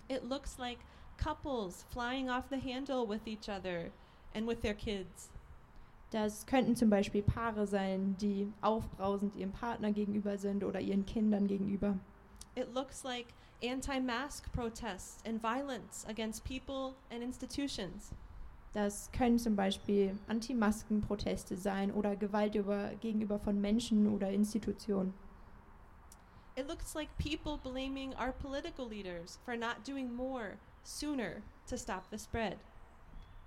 It 0.09 0.23
looks 0.23 0.57
like 0.57 0.79
couples 1.17 1.85
flying 1.91 2.29
off 2.29 2.45
the 2.49 2.59
handle 2.59 3.07
with 3.07 3.25
each 3.25 3.49
other 3.49 3.91
and 4.33 4.47
with 4.47 4.61
their 4.61 4.73
kids. 4.73 5.29
Das 6.11 6.45
könnten 6.45 6.75
zum 6.75 6.89
Beispiel 6.89 7.21
Paare 7.21 7.67
sein, 7.67 8.15
die 8.19 8.51
aufbrausend 8.61 9.35
ihrem 9.35 9.51
Partner 9.51 9.91
gegenüber 9.91 10.37
sind 10.37 10.63
oder 10.63 10.79
ihren 10.79 11.05
Kindern 11.05 11.47
gegenüber. 11.47 11.97
It 12.55 12.73
looks 12.73 13.03
like 13.03 13.27
anti 13.63 13.99
mask 13.99 14.51
protests 14.51 15.23
and 15.25 15.41
violence 15.41 16.05
against 16.07 16.43
people 16.43 16.95
and 17.11 17.21
institutions. 17.21 18.11
Das 18.73 19.11
können 19.11 19.39
zum 19.39 19.55
Beispiel 19.55 20.15
Anti-Masken-Proteste 20.27 21.57
sein 21.57 21.91
oder 21.91 22.15
Gewalt 22.15 22.53
über, 22.53 22.91
gegenüber 23.01 23.39
von 23.39 23.59
Menschen 23.59 24.07
oder 24.13 24.29
Institutionen. 24.29 25.13
It 26.55 26.67
looks 26.67 26.93
like 26.93 27.09
people 27.17 27.57
blaming 27.57 28.13
our 28.13 28.31
political 28.31 28.87
leaders 28.87 29.39
for 29.43 29.55
not 29.55 29.83
doing 29.87 30.13
more 30.13 30.57
sooner 30.83 31.41
to 31.67 31.77
stop 31.77 32.03
the 32.11 32.17
spread. 32.19 32.57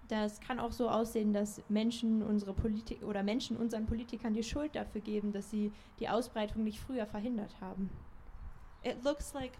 Das 0.08 0.40
kann 0.40 0.60
auch 0.60 0.72
so 0.72 0.88
aussehen, 0.88 1.32
dass 1.32 1.62
Menschen 1.68 2.22
unsere 2.22 2.52
Politik 2.52 3.02
oder 3.02 3.22
Menschen 3.22 3.56
unseren 3.56 3.86
Politikern 3.86 4.34
die 4.34 4.42
Schuld 4.42 4.74
dafür 4.74 5.00
geben, 5.00 5.32
dass 5.32 5.50
sie 5.50 5.72
die 6.00 6.08
Ausbreitung 6.08 6.64
nicht 6.64 6.80
früher 6.80 7.06
verhindert 7.06 7.54
haben. 7.60 7.90
It 8.84 9.04
looks 9.04 9.32
like 9.32 9.52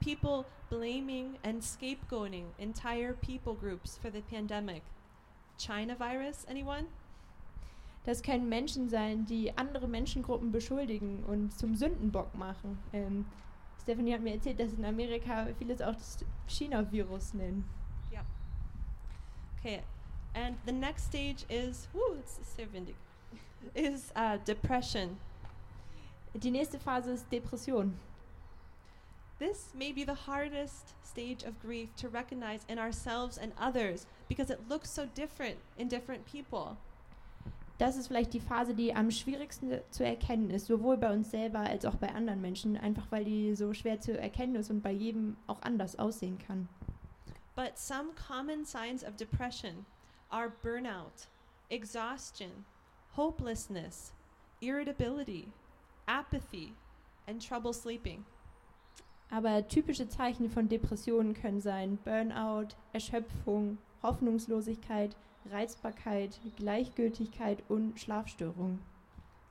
people 0.00 0.44
blaming 0.68 1.38
and 1.44 1.62
scapegoating 1.62 2.46
entire 2.58 3.14
people 3.14 3.54
groups 3.54 3.96
for 3.96 4.10
the 4.10 4.20
pandemic. 4.20 4.82
China 5.58 5.94
virus, 5.98 6.44
anyone? 6.48 6.86
Das 8.04 8.22
können 8.22 8.48
Menschen 8.48 8.88
sein, 8.88 9.26
die 9.26 9.56
andere 9.56 9.86
Menschengruppen 9.86 10.50
beschuldigen 10.50 11.24
und 11.24 11.52
zum 11.52 11.74
Sündenbock 11.74 12.34
machen. 12.34 12.78
Ähm, 12.92 13.26
Stephanie 13.82 14.14
hat 14.14 14.22
mir 14.22 14.34
erzählt, 14.34 14.60
dass 14.60 14.72
in 14.72 14.84
Amerika 14.84 15.46
vieles 15.58 15.80
auch 15.80 15.94
das 15.94 16.24
China-Virus 16.46 17.34
nennen. 17.34 17.64
Okay, 19.60 19.80
and 20.34 20.56
the 20.66 20.72
next 20.72 21.04
stage 21.04 21.44
is, 21.50 21.88
woo, 21.92 22.16
it's 22.18 22.38
windig, 22.72 22.94
is 23.74 24.12
uh, 24.14 24.38
depression. 24.44 25.16
Die 26.34 26.50
nächste 26.50 26.78
Phase 26.78 27.10
ist 27.10 27.28
Depression. 27.30 27.98
This 29.40 29.72
may 29.74 29.92
be 29.92 30.04
the 30.04 30.14
hardest 30.14 30.94
stage 31.02 31.42
of 31.44 31.60
grief 31.60 31.88
to 31.96 32.08
recognize 32.08 32.64
in 32.68 32.78
ourselves 32.78 33.38
and 33.38 33.52
others 33.58 34.06
because 34.28 34.50
it 34.50 34.60
looks 34.68 34.90
so 34.90 35.06
different 35.14 35.56
in 35.76 35.88
different 35.88 36.24
people. 36.26 36.76
Das 37.78 37.96
ist 37.96 38.08
vielleicht 38.08 38.32
die 38.34 38.40
Phase, 38.40 38.74
die 38.74 38.94
am 38.94 39.10
schwierigsten 39.10 39.80
zu 39.90 40.04
erkennen 40.04 40.50
ist, 40.50 40.66
sowohl 40.66 40.96
bei 40.96 41.12
uns 41.12 41.30
selber 41.30 41.60
als 41.60 41.84
auch 41.84 41.94
bei 41.94 42.12
anderen 42.12 42.40
Menschen, 42.40 42.76
einfach 42.76 43.06
weil 43.10 43.24
die 43.24 43.54
so 43.54 43.72
schwer 43.72 44.00
zu 44.00 44.18
erkennen 44.18 44.56
ist 44.56 44.70
und 44.70 44.82
bei 44.82 44.90
jedem 44.90 45.36
auch 45.46 45.62
anders 45.62 45.96
aussehen 45.96 46.38
kann. 46.38 46.68
But 47.58 47.76
some 47.76 48.12
common 48.14 48.64
signs 48.64 49.02
of 49.02 49.16
depression 49.16 49.84
are 50.30 50.54
burnout, 50.64 51.26
exhaustion, 51.68 52.64
hopelessness, 53.16 54.12
irritability, 54.60 55.48
apathy, 56.06 56.74
and 57.26 57.42
trouble 57.42 57.72
sleeping. 57.72 58.24
Aber 59.32 59.66
typische 59.66 60.08
Zeichen 60.08 60.48
von 60.48 60.68
Depressionen 60.68 61.34
können 61.34 61.60
sein 61.60 61.98
Burnout, 62.04 62.76
Erschöpfung, 62.92 63.78
Hoffnungslosigkeit, 64.04 65.16
Reizbarkeit, 65.50 66.38
Gleichgültigkeit 66.54 67.64
und 67.68 67.98
Schlafstörungen. 67.98 68.78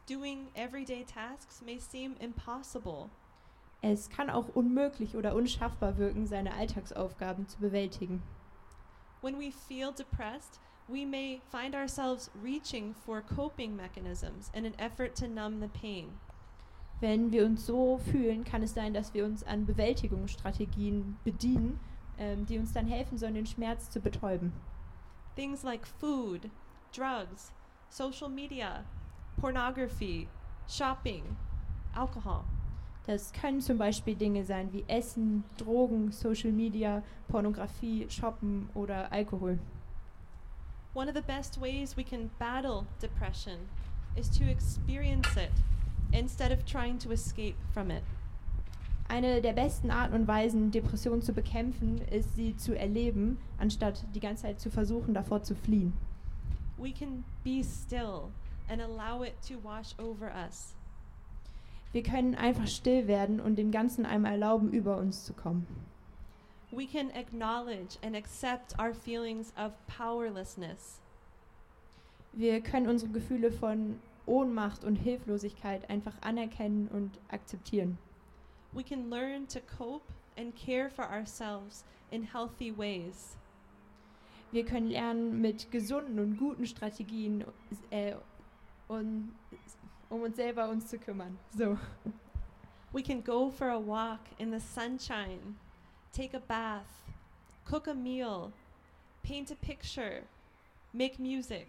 Doing 0.06 0.48
everyday 0.56 1.04
tasks 1.04 1.62
may 1.62 1.78
seem 1.78 2.16
impossible. 2.22 3.10
Es 3.82 4.10
kann 4.10 4.30
auch 4.30 4.48
unmöglich 4.56 5.16
oder 5.16 5.36
unschaffbar 5.36 5.98
wirken, 5.98 6.26
seine 6.26 6.54
Alltagsaufgaben 6.54 7.48
zu 7.48 7.60
bewältigen. 7.60 8.24
When 9.22 9.40
we 9.40 9.52
feel 9.52 9.92
depressed, 9.92 10.60
we 10.88 11.06
may 11.06 11.42
find 11.52 11.76
ourselves 11.76 12.32
reaching 12.44 12.94
for 12.94 13.22
coping 13.22 13.76
mechanisms 13.76 14.50
in 14.54 14.66
an 14.66 14.74
effort 14.80 15.16
to 15.16 15.28
numb 15.28 15.62
the 15.62 15.68
pain. 15.68 16.18
Wenn 17.00 17.32
wir 17.32 17.46
uns 17.46 17.66
so 17.66 18.00
fühlen, 18.00 18.44
kann 18.44 18.64
es 18.64 18.74
sein, 18.74 18.94
dass 18.94 19.14
wir 19.14 19.26
uns 19.26 19.44
an 19.44 19.66
Bewältigungsstrategien 19.68 21.18
bedienen, 21.24 21.80
ähm, 22.18 22.46
die 22.48 22.58
uns 22.58 22.74
dann 22.74 22.88
helfen 22.88 23.18
sollen, 23.20 23.36
den 23.36 23.46
Schmerz 23.46 23.92
zu 23.92 24.00
betäuben. 24.00 24.52
Things 25.36 25.62
like 25.62 25.86
food, 25.86 26.50
drugs, 26.92 27.54
social 27.90 28.30
media, 28.30 28.84
pornography, 29.40 30.28
shopping, 30.68 31.24
alcohol. 31.94 32.44
Das 33.08 33.32
können 33.32 33.62
zum 33.62 33.78
Beispiel 33.78 34.16
Dinge 34.16 34.44
sein 34.44 34.72
wie 34.74 34.84
Essen, 34.90 35.46
Drogen, 35.58 36.12
Social 36.12 36.52
Media, 36.52 37.02
Pornografie, 37.30 38.06
Shoppen 38.10 38.70
oder 38.74 39.10
Alkohol. 39.14 39.60
One 40.94 41.08
of 41.10 41.16
the 41.16 41.22
best 41.22 41.62
ways 41.62 41.96
we 41.96 42.04
can 42.04 42.30
battle 42.38 42.86
depression 43.02 43.60
is 44.18 44.30
to 44.38 44.44
experience 44.44 45.30
it 45.38 45.52
instead 46.12 46.52
of 46.52 46.66
trying 46.66 47.00
to 47.00 47.12
escape 47.12 47.56
from 47.74 47.92
it. 47.92 48.04
Eine 49.08 49.42
der 49.42 49.54
besten 49.54 49.90
Arten 49.90 50.14
und 50.14 50.28
Weisen, 50.28 50.72
Depressionen 50.72 51.22
zu 51.22 51.32
bekämpfen, 51.32 52.02
ist 52.12 52.36
sie 52.36 52.58
zu 52.58 52.78
erleben, 52.78 53.38
anstatt 53.58 54.04
die 54.16 54.20
ganze 54.20 54.44
Zeit 54.44 54.60
zu 54.60 54.70
versuchen, 54.70 55.14
davor 55.14 55.44
zu 55.44 55.56
fliehen. 55.56 55.94
We 56.78 56.92
can 56.92 57.24
be 57.46 57.64
still 57.64 58.32
and 58.70 58.82
allow 58.82 59.24
it 59.24 59.36
to 59.48 59.64
wash 59.64 59.98
over 59.98 60.30
us. 60.46 60.77
Wir 61.94 62.04
können 62.04 62.36
einfach 62.36 62.68
still 62.68 63.08
werden 63.08 63.40
und 63.40 63.56
dem 63.56 63.72
Ganzen 63.72 64.06
einmal 64.06 64.34
erlauben, 64.34 64.72
über 64.72 64.98
uns 64.98 65.26
zu 65.26 65.34
kommen. 65.34 65.66
We 66.72 66.86
can 66.86 67.12
acknowledge 67.12 67.98
and 68.04 68.16
accept 68.16 68.78
our 68.78 68.94
feelings 68.94 69.54
of 69.58 69.72
powerlessness. 69.88 71.02
Wir 72.34 72.62
können 72.62 72.88
unsere 72.88 73.12
Gefühle 73.12 73.52
von 73.52 74.00
Ohnmacht 74.26 74.84
und 74.84 74.98
Hilflosigkeit 74.98 75.90
einfach 75.90 76.14
anerkennen 76.22 76.90
und 76.90 77.12
akzeptieren. 77.30 77.98
We 78.74 78.84
can 78.84 79.10
learn 79.10 79.48
to 79.48 79.60
cope 79.78 80.06
and 80.38 80.54
care 80.56 80.90
for 80.90 81.10
ourselves 81.10 81.86
in 82.12 82.24
healthy 82.24 82.78
ways. 82.78 83.38
Wir 84.52 84.66
können 84.66 84.90
lernen, 84.90 85.42
mit 85.42 85.72
gesunden 85.72 86.20
und 86.20 86.38
guten 86.38 86.66
Strategien 86.66 87.44
äh, 87.90 88.16
um, 88.88 89.32
um 90.10 90.22
uns 90.22 90.36
selber 90.36 90.70
uns 90.70 90.88
zu 90.88 90.98
kümmern. 90.98 91.38
So. 91.58 91.78
We 92.94 93.04
can 93.04 93.22
go 93.22 93.50
for 93.52 93.70
a 93.70 93.80
walk 93.80 94.22
in 94.40 94.52
the 94.52 94.60
sunshine, 94.60 95.56
take 96.14 96.34
a 96.34 96.40
bath, 96.40 97.04
cook 97.66 97.88
a 97.88 97.94
meal, 97.94 98.52
paint 99.24 99.52
a 99.52 99.56
picture, 99.56 100.24
make 100.94 101.20
music. 101.20 101.68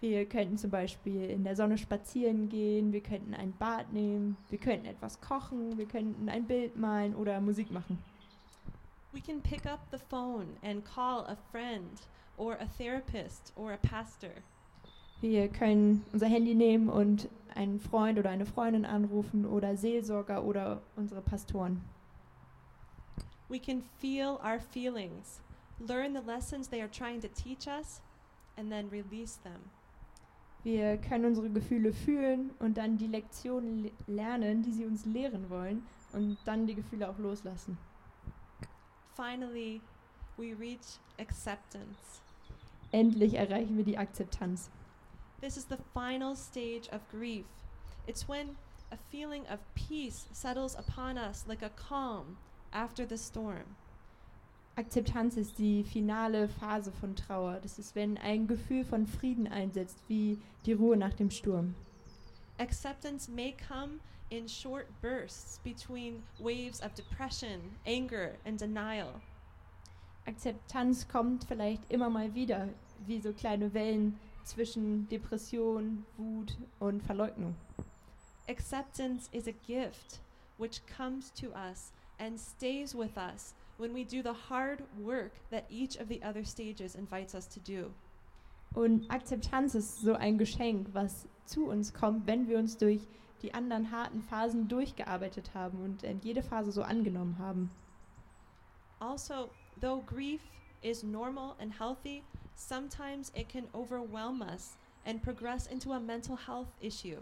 Wir 0.00 0.24
könnten 0.24 0.56
zum 0.56 0.70
Beispiel 0.70 1.28
in 1.28 1.44
der 1.44 1.54
Sonne 1.54 1.76
spazieren 1.76 2.48
gehen, 2.48 2.90
wir 2.90 3.02
könnten 3.02 3.34
ein 3.34 3.52
Bad 3.58 3.92
nehmen, 3.92 4.38
wir 4.48 4.58
könnten 4.58 4.86
etwas 4.86 5.20
kochen, 5.20 5.76
wir 5.76 5.84
könnten 5.84 6.30
ein 6.30 6.46
Bild 6.46 6.74
malen 6.76 7.14
oder 7.14 7.38
Musik 7.40 7.70
machen. 7.70 7.98
We 9.12 9.20
can 9.20 9.42
pick 9.42 9.66
up 9.66 9.80
the 9.90 9.98
phone 9.98 10.56
and 10.62 10.82
call 10.84 11.26
a 11.26 11.36
friend 11.52 12.00
or 12.38 12.54
a 12.54 12.66
therapist 12.78 13.52
or 13.56 13.72
a 13.72 13.76
pastor. 13.76 14.42
Wir 15.20 15.48
können 15.48 16.04
unser 16.12 16.26
Handy 16.26 16.54
nehmen 16.54 16.88
und 16.88 17.28
einen 17.54 17.78
Freund 17.78 18.18
oder 18.18 18.30
eine 18.30 18.46
Freundin 18.46 18.84
anrufen 18.84 19.44
oder 19.44 19.76
Seelsorger 19.76 20.44
oder 20.44 20.80
unsere 20.96 21.20
Pastoren. 21.20 21.82
We 23.48 23.58
can 23.58 23.82
feel 23.98 24.38
our 24.44 24.60
feelings, 24.60 25.40
learn 25.86 26.14
the 26.14 26.22
lessons 26.24 26.68
they 26.68 26.80
are 26.80 26.90
trying 26.90 27.20
to 27.20 27.28
teach 27.28 27.66
us, 27.66 28.00
and 28.56 28.70
then 28.70 28.88
release 28.88 29.38
them. 29.42 29.60
Wir 30.62 30.98
können 30.98 31.24
unsere 31.24 31.50
Gefühle 31.50 31.92
fühlen 31.92 32.50
und 32.60 32.76
dann 32.76 32.96
die 32.96 33.06
Lektionen 33.08 33.84
le- 33.84 33.90
lernen, 34.06 34.62
die 34.62 34.72
sie 34.72 34.84
uns 34.84 35.04
lehren 35.04 35.50
wollen 35.50 35.82
und 36.12 36.38
dann 36.44 36.66
die 36.66 36.74
Gefühle 36.74 37.08
auch 37.08 37.18
loslassen. 37.18 37.76
Finally, 39.16 39.80
we 40.36 40.54
reach 40.58 40.98
acceptance. 41.18 42.20
Endlich 42.92 43.34
erreichen 43.34 43.76
wir 43.76 43.84
die 43.84 43.98
Akzeptanz. 43.98 44.70
This 45.40 45.56
is 45.56 45.64
the 45.64 45.78
final 45.94 46.36
stage 46.36 46.88
of 46.92 47.08
grief. 47.10 47.46
It's 48.06 48.28
when 48.28 48.56
a 48.92 48.98
feeling 49.10 49.46
of 49.46 49.58
peace 49.74 50.26
settles 50.32 50.74
upon 50.74 51.16
us 51.16 51.44
like 51.48 51.62
a 51.62 51.70
calm 51.70 52.36
after 52.74 53.06
the 53.06 53.16
storm. 53.16 53.76
Akzeptanz 54.76 55.38
ist 55.38 55.58
die 55.58 55.82
finale 55.82 56.48
Phase 56.48 56.92
von 56.92 57.14
Trauer. 57.14 57.58
Das 57.62 57.78
ist, 57.78 57.94
wenn 57.94 58.18
ein 58.18 58.46
Gefühl 58.46 58.84
von 58.84 59.06
Frieden 59.06 59.46
einsetzt, 59.46 59.98
wie 60.08 60.38
die 60.66 60.74
Ruhe 60.74 60.96
nach 60.96 61.14
dem 61.14 61.30
Sturm. 61.30 61.74
Acceptance 62.58 63.26
may 63.30 63.56
come 63.66 64.00
in 64.28 64.46
short 64.46 64.86
bursts 65.00 65.58
between 65.64 66.22
waves 66.38 66.82
of 66.82 66.94
depression, 66.94 67.60
anger, 67.86 68.32
and 68.44 68.60
denial. 68.60 69.20
Akzeptanz 70.26 71.08
kommt 71.08 71.44
vielleicht 71.44 71.90
immer 71.90 72.10
mal 72.10 72.34
wieder, 72.34 72.68
wie 73.06 73.20
so 73.20 73.32
kleine 73.32 73.72
Wellen 73.72 74.18
zwischen 74.50 75.08
Depression, 75.08 76.04
Wut 76.16 76.56
und 76.78 77.02
Verleugnung. 77.02 77.54
Acceptance 78.48 79.28
is 79.32 79.46
a 79.46 79.54
gift 79.66 80.20
which 80.58 80.80
comes 80.86 81.32
to 81.32 81.48
us 81.52 81.92
and 82.18 82.38
stays 82.38 82.94
with 82.94 83.16
us 83.16 83.54
when 83.78 83.94
we 83.94 84.04
do 84.04 84.22
the 84.22 84.34
hard 84.48 84.82
work 84.98 85.32
that 85.50 85.64
each 85.70 85.96
of 85.98 86.08
the 86.08 86.20
other 86.22 86.44
stages 86.44 86.94
invites 86.94 87.34
us 87.34 87.48
to 87.48 87.60
do. 87.60 87.90
Und 88.74 89.10
Akzeptanz 89.10 89.74
ist 89.74 90.00
so 90.00 90.14
ein 90.14 90.38
Geschenk, 90.38 90.88
was 90.92 91.26
zu 91.44 91.66
uns 91.66 91.92
kommt, 91.92 92.26
wenn 92.26 92.46
wir 92.48 92.58
uns 92.58 92.76
durch 92.76 93.00
die 93.42 93.54
anderen 93.54 93.90
harten 93.90 94.22
Phasen 94.22 94.68
durchgearbeitet 94.68 95.54
haben 95.54 95.80
und 95.82 96.04
jede 96.24 96.42
Phase 96.42 96.72
so 96.72 96.82
angenommen 96.82 97.38
haben. 97.38 97.70
Also, 99.00 99.48
though 99.80 100.02
grief 100.04 100.42
is 100.82 101.02
normal 101.02 101.54
and 101.58 101.72
healthy, 101.78 102.22
sometimes 102.60 103.32
it 103.34 103.48
can 103.48 103.64
overwhelm 103.74 104.42
us 104.42 104.76
and 105.06 105.22
progress 105.22 105.66
into 105.66 105.92
a 105.92 106.00
mental 106.00 106.36
health 106.36 106.68
issue. 106.80 107.18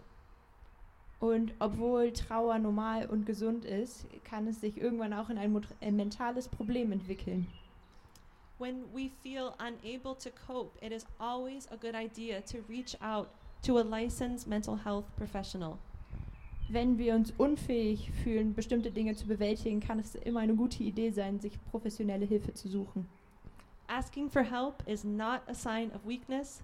Und 1.19 1.53
obwohl 1.59 2.11
Trauer 2.13 2.59
normal 2.59 3.05
und 3.07 3.25
gesund 3.25 3.65
ist, 3.65 4.05
kann 4.23 4.47
es 4.47 4.61
sich 4.61 4.77
irgendwann 4.77 5.13
auch 5.13 5.29
in 5.29 5.37
ein, 5.37 5.65
ein 5.81 5.95
mentales 5.95 6.47
Problem 6.47 6.91
entwickeln. 6.91 7.47
When 8.57 8.83
we 8.93 9.09
feel 9.23 9.53
unable 9.59 10.15
to 10.15 10.29
cope, 10.47 10.71
it 10.81 10.91
is 10.91 11.05
always 11.17 11.67
a 11.71 11.77
good 11.77 11.95
idea 11.95 12.41
to 12.41 12.57
reach 12.69 12.95
out 13.01 13.29
to 13.63 13.77
a 13.77 13.83
licensed 13.83 14.47
mental 14.47 14.77
health 14.83 15.05
professional. 15.17 15.77
Wenn 16.69 16.97
wir 16.97 17.15
uns 17.15 17.33
unfähig 17.37 18.11
fühlen, 18.23 18.53
bestimmte 18.53 18.91
Dinge 18.91 19.15
zu 19.15 19.25
bewältigen, 19.27 19.79
kann 19.79 19.99
es 19.99 20.15
immer 20.15 20.41
eine 20.41 20.55
gute 20.55 20.83
Idee 20.83 21.09
sein, 21.09 21.39
sich 21.39 21.57
professionelle 21.71 22.25
Hilfe 22.25 22.53
zu 22.53 22.67
suchen. 22.67 23.07
Asking 23.89 24.29
for 24.29 24.43
help 24.43 24.83
is 24.85 25.03
not 25.03 25.41
a 25.47 25.55
sign 25.55 25.91
of 25.95 26.05
weakness, 26.05 26.61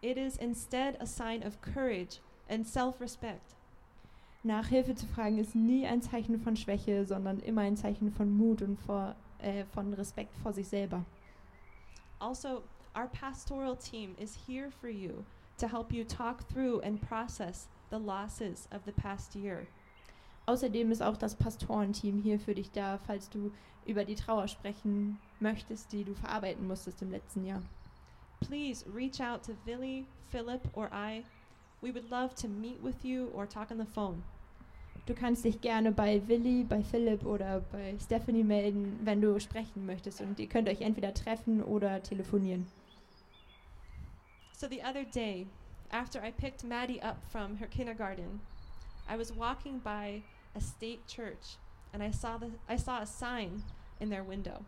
it 0.00 0.16
is 0.16 0.36
instead 0.36 0.96
a 1.00 1.06
sign 1.06 1.42
of 1.42 1.60
courage 1.60 2.20
and 2.48 2.64
self 2.64 3.00
respect. 3.00 3.56
Nach 4.44 4.68
Hilfe 4.68 4.94
zu 4.94 5.06
fragen 5.06 5.38
ist 5.38 5.56
nie 5.56 5.88
ein 5.88 6.00
Zeichen 6.02 6.38
von 6.38 6.54
Schwäche, 6.54 7.04
sondern 7.04 7.40
immer 7.40 7.62
ein 7.62 7.76
Zeichen 7.76 8.12
von 8.12 8.30
Mut 8.30 8.62
und 8.62 8.78
vor, 8.78 9.16
äh, 9.40 9.64
von 9.64 9.92
Respekt 9.92 10.36
vor 10.36 10.52
sich 10.52 10.68
selber. 10.68 11.04
Also, 12.20 12.62
our 12.94 13.08
pastoral 13.08 13.76
team 13.76 14.14
is 14.16 14.46
here 14.46 14.70
for 14.70 14.88
you 14.88 15.24
to 15.58 15.66
help 15.66 15.92
you 15.92 16.04
talk 16.04 16.48
through 16.48 16.80
and 16.84 17.00
process 17.00 17.66
the 17.90 17.98
losses 17.98 18.68
of 18.70 18.82
the 18.84 18.92
past 18.92 19.34
year. 19.34 19.66
Außerdem 20.48 20.90
ist 20.90 21.02
auch 21.02 21.18
das 21.18 21.34
Pastorenteam 21.34 22.22
hier 22.22 22.40
für 22.40 22.54
dich 22.54 22.70
da, 22.70 22.96
falls 22.96 23.28
du 23.28 23.52
über 23.84 24.06
die 24.06 24.14
Trauer 24.14 24.48
sprechen 24.48 25.18
möchtest, 25.40 25.92
die 25.92 26.04
du 26.04 26.14
verarbeiten 26.14 26.66
musstest 26.66 27.02
im 27.02 27.10
letzten 27.10 27.44
Jahr. 27.44 27.60
Please 28.40 28.82
reach 28.94 29.20
out 29.20 29.42
to 29.42 29.52
Billy, 29.66 30.06
Philip, 30.30 30.62
or 30.72 30.88
I. 30.90 31.22
We 31.82 31.92
would 31.92 32.08
love 32.08 32.34
to 32.36 32.48
meet 32.48 32.82
with 32.82 32.94
you 33.04 33.28
or 33.34 33.46
talk 33.46 33.70
on 33.70 33.76
the 33.76 33.84
phone. 33.84 34.22
Du 35.04 35.12
kannst 35.12 35.44
dich 35.44 35.60
gerne 35.60 35.92
bei 35.92 36.26
Willi, 36.26 36.64
bei 36.64 36.82
Philipp 36.82 37.26
oder 37.26 37.60
bei 37.70 37.94
Stephanie 38.02 38.42
melden, 38.42 38.98
wenn 39.04 39.20
du 39.20 39.38
sprechen 39.40 39.84
möchtest. 39.84 40.22
Und 40.22 40.40
ihr 40.40 40.48
könnt 40.48 40.70
euch 40.70 40.80
entweder 40.80 41.12
treffen 41.12 41.62
oder 41.62 42.02
telefonieren. 42.02 42.66
So 44.52 44.66
the 44.66 44.80
other 44.80 45.04
day, 45.04 45.46
after 45.90 46.26
I 46.26 46.32
picked 46.32 46.64
Maddie 46.64 47.02
up 47.02 47.18
from 47.30 47.58
her 47.58 47.68
kindergarten, 47.68 48.40
I 49.10 49.18
was 49.18 49.30
walking 49.36 49.78
by 49.80 50.22
a 50.58 50.60
state 50.60 51.06
church 51.06 51.56
and 51.92 52.02
I 52.02 52.10
saw 52.10 52.36
the 52.38 52.50
I 52.68 52.76
saw 52.76 53.00
a 53.00 53.06
sign 53.06 53.62
in 54.00 54.10
their 54.10 54.24
window. 54.24 54.64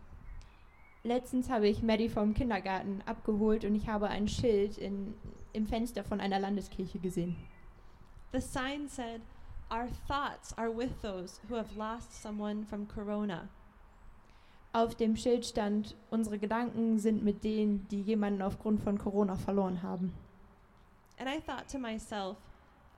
Letztens 1.03 1.49
habe 1.49 1.67
ich 1.67 1.81
Maddie 1.81 2.09
vom 2.09 2.33
Kindergarten 2.33 3.01
abgeholt 3.05 3.65
und 3.65 3.75
ich 3.75 3.87
habe 3.87 4.07
ein 4.07 4.27
Schild 4.27 4.77
in, 4.77 5.15
im 5.51 5.65
Fenster 5.65 6.03
von 6.03 6.21
einer 6.21 6.39
Landeskirche 6.39 6.99
gesehen. 6.99 7.35
The 8.31 8.39
sign 8.39 8.87
said, 8.87 9.21
"Our 9.71 9.87
thoughts 10.07 10.55
are 10.57 10.69
with 10.69 10.91
those 11.01 11.39
who 11.49 11.55
have 11.55 11.75
lost 11.75 12.13
someone 12.21 12.65
from 12.65 12.87
corona." 12.87 13.49
Auf 14.73 14.95
dem 14.95 15.17
Schild 15.17 15.45
stand, 15.45 15.97
unsere 16.11 16.39
Gedanken 16.39 16.97
sind 16.97 17.23
mit 17.23 17.43
denen, 17.43 17.85
die 17.89 18.01
jemanden 18.01 18.41
aufgrund 18.41 18.81
von 18.81 18.97
Corona 18.97 19.35
verloren 19.35 19.81
haben. 19.83 20.13
And 21.19 21.27
I 21.27 21.41
thought 21.41 21.67
to 21.71 21.77
myself, 21.77 22.37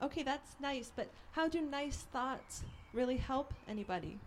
okay, 0.00 0.22
that's 0.22 0.56
nice, 0.60 0.92
but 0.94 1.08
how 1.34 1.48
do 1.48 1.60
nice 1.60 2.06
thoughts 2.12 2.62
really 2.94 3.18
help 3.18 3.54
anybody? 3.68 4.18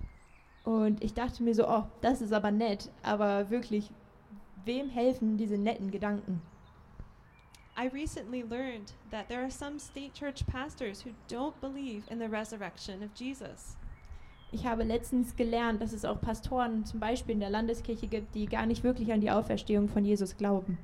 Und 0.64 1.04
ich 1.04 1.14
dachte 1.14 1.44
mir 1.44 1.56
so, 1.56 1.68
oh, 1.68 1.86
das 2.02 2.22
ist 2.22 2.34
aber 2.34 2.52
nett, 2.52 2.90
aber 3.02 3.50
wirklich, 3.50 3.90
wem 4.66 4.90
helfen 4.90 5.38
diese 5.38 5.58
netten 5.58 5.92
Gedanken? 5.92 6.42
I 7.78 7.88
recently 7.88 8.42
learned 8.42 8.94
that 9.12 9.30
there 9.30 9.42
are 9.42 9.52
some 9.52 9.80
state 9.80 10.14
church 10.14 10.46
pastors 10.48 11.06
who 11.06 11.12
don't 11.30 11.54
believe 11.62 12.04
in 12.12 12.20
the 12.20 12.26
resurrection 12.28 13.04
of 13.04 13.12
Jesus. 13.16 13.78
Ich 14.52 14.66
habe 14.66 14.84
letztens 14.84 15.36
gelernt, 15.36 15.82
dass 15.82 15.94
es 15.94 16.06
auch 16.06 16.20
Pastoren 16.20 16.86
zum 16.86 17.00
Beispiel 17.00 17.34
in 17.34 17.40
der 17.40 17.50
Landeskirche 17.50 18.08
gibt, 18.08 18.34
die 18.34 18.48
gar 18.48 18.66
nicht 18.66 18.84
wirklich 18.84 19.12
an 19.12 19.22
die 19.22 19.30
Auferstehung 19.30 19.90
von 19.90 20.06
Jesus 20.06 20.38
glauben. 20.38 20.78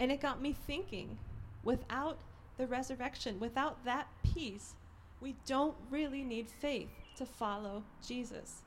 And 0.00 0.10
it 0.10 0.20
got 0.20 0.40
me 0.40 0.54
thinking 0.66 1.16
without 1.62 2.16
the 2.58 2.64
resurrection, 2.64 3.40
without 3.40 3.76
that 3.84 4.06
peace, 4.22 4.74
we 5.24 5.34
don't 5.48 5.74
really 5.90 6.22
need 6.22 6.50
faith 6.50 6.90
to 7.16 7.24
follow 7.24 7.82
Jesus. 8.02 8.62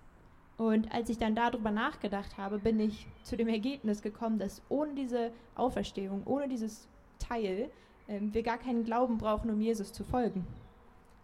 Und 0.58 0.91
als 0.91 1.10
ich 1.10 1.20
dann 1.20 1.36
darüber 1.36 1.70
nachgedacht 1.70 2.36
habe, 2.38 2.58
bin 2.58 2.80
ich 2.80 3.06
zu 3.22 3.38
dem 3.38 3.48
Ergebnis 3.48 4.02
gekommen, 4.02 4.39
dass 4.39 4.63
ohne 4.70 4.96
diese 4.96 5.32
Auferstehung, 5.54 6.24
ohne 6.26 6.48
dieses 6.48 6.88
Teil, 7.20 7.70
ähm, 8.08 8.34
wir 8.34 8.41
gar 8.41 8.58
keinen 8.58 8.84
Glauben 8.84 9.20
brauchen, 9.20 9.52
um 9.52 9.62
Jesus 9.62 9.93
zu 9.93 10.04
folgen. 10.04 10.48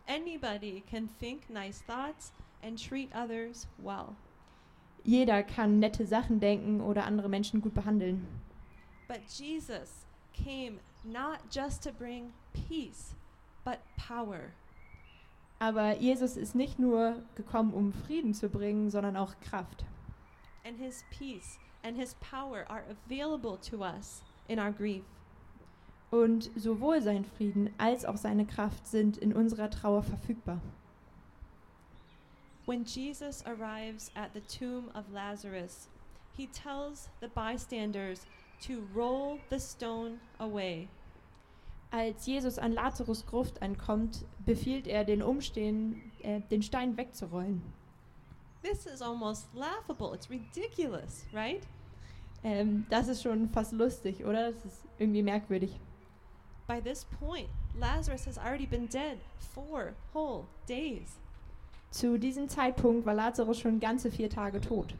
Anybody 0.07 0.83
can 0.87 1.09
think 1.19 1.49
nice 1.49 1.83
thoughts 1.85 2.31
and 2.61 2.79
treat 2.79 3.09
others 3.15 3.67
well. 3.79 4.15
Jeder 5.03 5.41
kann 5.41 5.79
nette 5.79 6.05
Sachen 6.05 6.39
denken 6.39 6.79
oder 6.79 7.05
andere 7.05 7.27
Menschen 7.27 7.61
gut 7.61 7.73
behandeln. 7.73 8.27
But 9.07 9.21
Jesus 9.27 10.05
came 10.33 10.79
not 11.03 11.39
just 11.49 11.83
to 11.83 11.91
bring 11.91 12.31
peace, 12.53 13.15
but 13.65 13.79
power. 13.97 14.51
Aber 15.63 15.95
Jesus 15.97 16.35
ist 16.35 16.55
nicht 16.55 16.77
nur 16.77 17.23
gekommen, 17.35 17.73
um 17.73 17.93
Frieden 17.93 18.33
zu 18.33 18.49
bringen, 18.49 18.89
sondern 18.89 19.15
auch 19.15 19.33
Kraft. 19.39 19.85
And 20.65 20.77
his 20.77 21.05
peace 21.17 21.57
and 21.83 21.95
his 21.95 22.15
power 22.15 22.65
are 22.69 22.83
available 22.89 23.57
to 23.69 23.81
us 23.81 24.21
in 24.49 24.59
our 24.59 24.73
grief. 24.73 25.05
Und 26.11 26.51
sowohl 26.57 27.01
sein 27.01 27.23
Frieden 27.23 27.69
als 27.77 28.03
auch 28.03 28.17
seine 28.17 28.45
Kraft 28.45 28.85
sind 28.87 29.15
in 29.15 29.31
unserer 29.31 29.69
Trauer 29.69 30.03
verfügbar. 30.03 30.59
When 32.65 32.83
Jesus 32.83 33.41
arrives 33.45 34.11
at 34.15 34.31
the 34.33 34.41
tomb 34.41 34.89
of 34.93 35.09
Lazarus, 35.13 35.87
he 36.35 36.47
tells 36.47 37.09
the 37.21 37.29
bystanders 37.29 38.27
to 38.67 38.85
roll 38.93 39.39
the 39.49 39.61
stone 39.61 40.19
away. 40.39 40.89
Als 41.93 42.25
Jesus 42.25 42.57
an 42.57 42.71
Lazarus 42.71 43.23
Gruft 43.23 43.61
ankommt, 43.61 44.25
befiehlt 44.47 44.87
er 44.87 45.05
den 45.05 45.21
Umstehenden, 45.21 46.11
äh, 46.23 46.41
den 46.49 46.63
Stein 46.63 46.97
wegzurollen. 46.97 47.61
This 48.63 48.87
is 48.87 48.99
almost 48.99 49.47
laughable. 49.53 50.15
It's 50.15 50.27
ridiculous, 50.27 51.23
right? 51.31 51.61
Ähm, 52.43 52.87
das 52.89 53.09
ist 53.09 53.21
schon 53.21 53.47
fast 53.49 53.73
lustig, 53.73 54.25
oder? 54.25 54.53
Das 54.53 54.65
ist 54.65 54.83
irgendwie 54.97 55.21
merkwürdig. 55.21 55.79
By 56.67 56.81
this 56.81 57.05
point, 57.19 57.49
Lazarus 57.77 58.25
has 58.25 58.39
already 58.39 58.65
been 58.65 58.87
dead 58.87 59.19
four 59.53 59.93
whole 60.15 60.45
days. 60.67 61.19
Zu 61.91 62.17
diesem 62.17 62.49
Zeitpunkt 62.49 63.05
war 63.05 63.13
Lazarus 63.13 63.59
schon 63.59 63.79
ganze 63.79 64.09
vier 64.09 64.31
Tage 64.31 64.59
tot. 64.59 64.95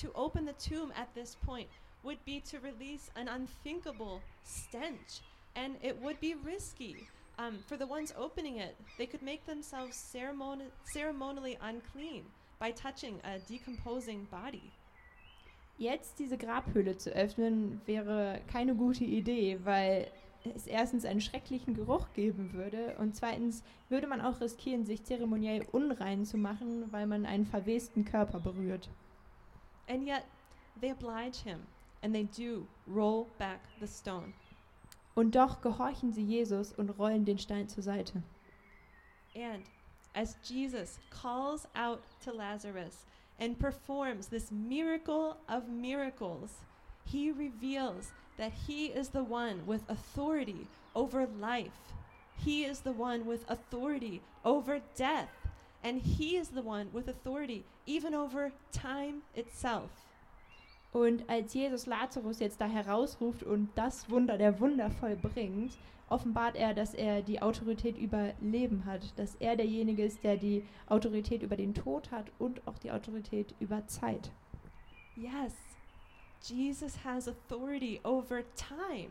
To 0.00 0.08
open 0.14 0.46
the 0.46 0.54
tomb 0.54 0.90
at 0.92 1.12
this 1.12 1.36
point 1.44 1.68
would 2.02 2.24
be 2.24 2.40
to 2.50 2.56
release 2.64 3.10
an 3.16 3.28
unthinkable 3.28 4.22
stench, 4.46 5.20
and 5.54 5.76
it 5.82 5.96
would 6.02 6.20
be 6.20 6.34
risky. 6.44 7.08
Um, 7.38 7.58
for 7.66 7.78
the 7.78 7.86
ones 7.86 8.12
opening 8.18 8.58
it, 8.58 8.76
they 8.98 9.06
could 9.06 9.22
make 9.22 9.46
themselves 9.46 9.96
ceremoni- 9.96 10.70
ceremonially 10.84 11.56
unclean 11.62 12.24
by 12.58 12.70
touching 12.70 13.18
a 13.24 13.38
decomposing 13.48 14.26
body. 14.30 14.72
Jetzt 15.78 16.18
diese 16.18 16.36
Grabhöhle 16.36 16.98
zu 16.98 17.10
öffnen, 17.10 17.80
wäre 17.86 18.42
keine 18.52 18.74
gute 18.74 19.04
Idee, 19.04 19.58
weil 19.64 20.10
es 20.54 20.66
erstens 20.66 21.06
einen 21.06 21.22
schrecklichen 21.22 21.74
Geruch 21.74 22.12
geben 22.12 22.52
würde 22.52 22.94
und 22.98 23.16
zweitens 23.16 23.62
würde 23.88 24.06
man 24.06 24.20
auch 24.20 24.40
riskieren, 24.42 24.84
sich 24.84 25.04
zeremoniell 25.04 25.66
unrein 25.72 26.26
zu 26.26 26.36
machen, 26.36 26.92
weil 26.92 27.06
man 27.06 27.24
einen 27.24 27.46
verwesten 27.46 28.04
Körper 28.04 28.40
berührt. 28.40 28.90
And 29.88 30.06
yet, 30.06 30.24
they 30.80 30.92
oblige 30.92 31.42
him, 31.42 31.60
and 32.02 32.14
they 32.14 32.24
do 32.24 32.66
roll 32.86 33.26
back 33.38 33.60
the 33.80 33.86
stone. 33.86 34.34
Und 35.14 35.34
doch 35.34 35.60
gehorchen 35.60 36.12
sie 36.12 36.24
Jesus 36.24 36.72
und 36.72 36.90
rollen 36.90 37.24
den 37.24 37.38
Stein 37.38 37.68
zur 37.68 37.82
Seite. 37.82 38.22
And 39.34 39.64
as 40.14 40.36
Jesus 40.42 40.98
calls 41.10 41.66
out 41.74 42.02
to 42.24 42.32
Lazarus 42.32 43.06
and 43.38 43.58
performs 43.58 44.28
this 44.28 44.50
miracle 44.50 45.36
of 45.48 45.68
miracles, 45.68 46.60
he 47.04 47.30
reveals 47.30 48.12
that 48.36 48.52
he 48.66 48.86
is 48.86 49.10
the 49.10 49.22
one 49.22 49.66
with 49.66 49.82
authority 49.88 50.66
over 50.94 51.26
life. 51.26 51.94
He 52.36 52.64
is 52.64 52.80
the 52.80 52.92
one 52.92 53.26
with 53.26 53.44
authority 53.48 54.22
over 54.44 54.80
death. 54.96 55.28
And 55.82 56.00
he 56.00 56.36
is 56.36 56.48
the 56.48 56.62
one 56.62 56.88
with 56.92 57.08
authority 57.08 57.64
even 57.86 58.14
over 58.14 58.52
time 58.72 59.22
itself. 59.34 59.90
Und 60.92 61.28
als 61.28 61.54
Jesus 61.54 61.86
Lazarus 61.86 62.40
jetzt 62.40 62.60
da 62.60 62.66
herausruft 62.66 63.42
und 63.44 63.68
das 63.76 64.10
Wunder 64.10 64.36
der 64.36 64.58
Wunder 64.58 64.90
vollbringt, 64.90 65.78
offenbart 66.08 66.56
er, 66.56 66.74
dass 66.74 66.94
er 66.94 67.22
die 67.22 67.40
Autorität 67.40 67.96
über 67.96 68.32
Leben 68.40 68.84
hat, 68.84 69.16
dass 69.16 69.36
er 69.36 69.56
derjenige 69.56 70.04
ist, 70.04 70.24
der 70.24 70.36
die 70.36 70.66
Autorität 70.88 71.42
über 71.42 71.56
den 71.56 71.74
Tod 71.74 72.10
hat 72.10 72.26
und 72.38 72.66
auch 72.66 72.78
die 72.78 72.90
Autorität 72.90 73.54
über 73.60 73.86
Zeit. 73.86 74.32
Yes, 75.16 75.54
Jesus 76.42 77.04
has 77.04 77.28
authority 77.28 78.00
over 78.02 78.42
time, 78.56 79.10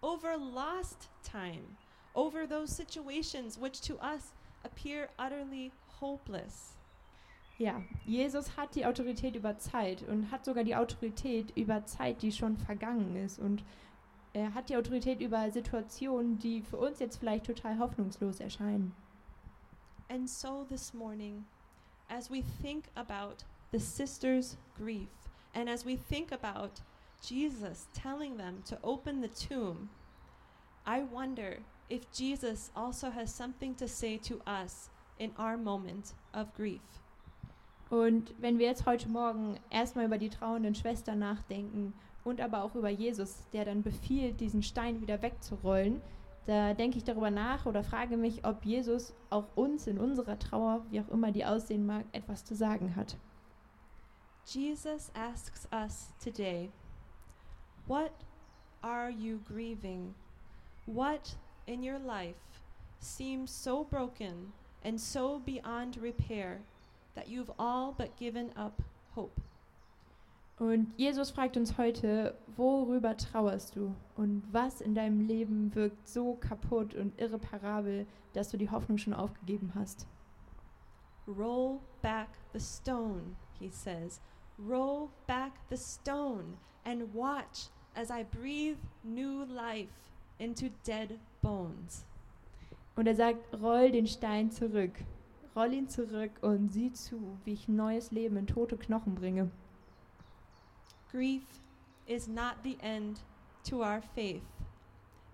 over 0.00 0.36
lost 0.38 1.10
time, 1.22 1.76
over 2.14 2.46
those 2.48 2.72
situations 2.72 3.60
which 3.60 3.80
to 3.82 3.94
us 3.96 4.32
appear 4.64 5.08
utterly 5.18 5.70
hopeless. 6.00 6.73
Ja, 7.56 7.80
Jesus 8.04 8.56
hat 8.56 8.74
die 8.74 8.84
Autorität 8.84 9.36
über 9.36 9.58
Zeit 9.58 10.02
und 10.08 10.30
hat 10.32 10.44
sogar 10.44 10.64
die 10.64 10.74
Autorität 10.74 11.56
über 11.56 11.84
Zeit, 11.86 12.20
die 12.22 12.32
schon 12.32 12.56
vergangen 12.56 13.14
ist. 13.14 13.38
Und 13.38 13.62
er 14.32 14.54
hat 14.54 14.68
die 14.68 14.76
Autorität 14.76 15.20
über 15.20 15.48
Situationen, 15.52 16.38
die 16.40 16.62
für 16.62 16.78
uns 16.78 16.98
jetzt 16.98 17.18
vielleicht 17.18 17.46
total 17.46 17.78
hoffnungslos 17.78 18.40
erscheinen. 18.40 18.92
And 20.08 20.28
so 20.28 20.64
this 20.64 20.92
morning, 20.92 21.44
as 22.08 22.28
we 22.28 22.42
think 22.60 22.86
about 22.96 23.44
the 23.70 23.78
sisters' 23.78 24.58
grief, 24.76 25.08
and 25.54 25.68
as 25.68 25.86
we 25.86 25.96
think 25.96 26.32
about 26.32 26.82
Jesus 27.22 27.86
telling 27.94 28.36
them 28.36 28.62
to 28.64 28.76
open 28.82 29.22
the 29.22 29.28
tomb, 29.28 29.88
I 30.84 31.04
wonder 31.04 31.58
if 31.88 32.10
Jesus 32.12 32.72
also 32.74 33.10
has 33.10 33.32
something 33.32 33.76
to 33.76 33.86
say 33.86 34.18
to 34.18 34.40
us 34.44 34.90
in 35.18 35.30
our 35.38 35.56
moment 35.56 36.14
of 36.34 36.52
grief. 36.54 37.03
Und 37.94 38.34
wenn 38.40 38.58
wir 38.58 38.66
jetzt 38.66 38.86
heute 38.86 39.08
Morgen 39.08 39.56
erstmal 39.70 40.06
über 40.06 40.18
die 40.18 40.28
trauernden 40.28 40.74
Schwestern 40.74 41.20
nachdenken 41.20 41.94
und 42.24 42.40
aber 42.40 42.64
auch 42.64 42.74
über 42.74 42.88
Jesus, 42.88 43.46
der 43.52 43.64
dann 43.64 43.84
befiehlt, 43.84 44.40
diesen 44.40 44.64
Stein 44.64 45.00
wieder 45.00 45.22
wegzurollen, 45.22 46.00
da 46.44 46.74
denke 46.74 46.98
ich 46.98 47.04
darüber 47.04 47.30
nach 47.30 47.66
oder 47.66 47.84
frage 47.84 48.16
mich, 48.16 48.44
ob 48.44 48.64
Jesus 48.64 49.14
auch 49.30 49.44
uns 49.54 49.86
in 49.86 49.98
unserer 49.98 50.40
Trauer, 50.40 50.84
wie 50.90 51.00
auch 51.02 51.08
immer 51.08 51.30
die 51.30 51.44
aussehen 51.44 51.86
mag, 51.86 52.04
etwas 52.10 52.44
zu 52.44 52.56
sagen 52.56 52.96
hat. 52.96 53.16
Jesus 54.44 55.12
asks 55.14 55.68
us 55.72 56.12
today, 56.18 56.72
What 57.86 58.10
are 58.82 59.08
you 59.08 59.38
grieving? 59.46 60.16
What 60.86 61.36
in 61.66 61.88
your 61.88 62.00
life 62.00 62.34
seems 62.98 63.52
so 63.52 63.84
broken 63.84 64.52
and 64.82 64.98
so 64.98 65.40
beyond 65.46 66.02
repair 66.02 66.58
that 67.14 67.28
you've 67.28 67.52
all 67.58 67.94
but 67.96 68.16
given 68.16 68.50
up 68.56 68.82
hope? 69.14 69.40
Und 70.58 70.92
Jesus 70.96 71.30
fragt 71.30 71.56
uns 71.56 71.78
heute, 71.78 72.36
worüber 72.56 73.16
trauerst 73.16 73.74
du 73.74 73.94
und 74.16 74.44
was 74.52 74.80
in 74.80 74.94
deinem 74.94 75.26
Leben 75.26 75.74
wirkt 75.74 76.06
so 76.06 76.34
kaputt 76.34 76.94
und 76.94 77.18
irreparabel, 77.20 78.06
dass 78.34 78.50
du 78.50 78.56
die 78.56 78.70
Hoffnung 78.70 78.98
schon 78.98 79.14
aufgegeben 79.14 79.72
hast. 79.74 80.06
Roll 81.26 81.80
back 82.02 82.28
the 82.52 82.60
stone, 82.60 83.34
he 83.58 83.68
says. 83.68 84.20
Roll 84.58 85.08
back 85.26 85.52
the 85.70 85.76
stone 85.76 86.56
and 86.84 87.12
watch 87.12 87.70
as 87.96 88.10
I 88.10 88.24
breathe 88.24 88.78
new 89.02 89.44
life 89.44 89.88
into 90.38 90.66
dead 90.86 91.18
bones. 91.42 92.04
Und 92.94 93.08
er 93.08 93.16
sagt, 93.16 93.60
roll 93.60 93.90
den 93.90 94.06
Stein 94.06 94.52
zurück. 94.52 94.92
Roll 95.56 95.72
ihn 95.72 95.88
zurück 95.88 96.32
und 96.42 96.72
sieh 96.72 96.92
zu, 96.92 97.38
wie 97.44 97.52
ich 97.52 97.68
neues 97.68 98.10
Leben 98.10 98.36
in 98.36 98.46
tote 98.46 98.76
Knochen 98.76 99.14
bringe. 99.14 99.50
Grief 101.12 101.44
is 102.06 102.26
not 102.26 102.56
the 102.64 102.76
end 102.80 103.20
to 103.62 103.82
our 103.82 104.02
faith, 104.02 104.42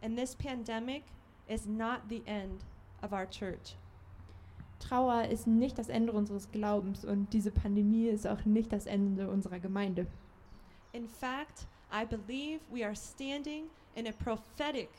and 0.02 0.18
this 0.18 0.34
pandemic 0.34 1.04
is 1.48 1.66
not 1.66 2.02
the 2.10 2.22
end 2.26 2.64
of 3.02 3.12
our 3.12 3.26
church. 3.26 3.76
Trauer 4.78 5.24
ist 5.28 5.46
nicht 5.46 5.78
das 5.78 5.88
Ende 5.88 6.12
unseres 6.12 6.50
Glaubens 6.50 7.04
und 7.04 7.32
diese 7.32 7.50
Pandemie 7.50 8.08
ist 8.08 8.26
auch 8.26 8.44
nicht 8.44 8.72
das 8.72 8.86
Ende 8.86 9.28
unserer 9.28 9.58
Gemeinde. 9.58 10.06
In 10.92 11.06
fact, 11.06 11.66
I 11.92 12.04
believe 12.04 12.60
we 12.70 12.84
are 12.84 12.94
standing 12.94 13.70
in 13.94 14.06
a 14.06 14.12
prophetic 14.12 14.90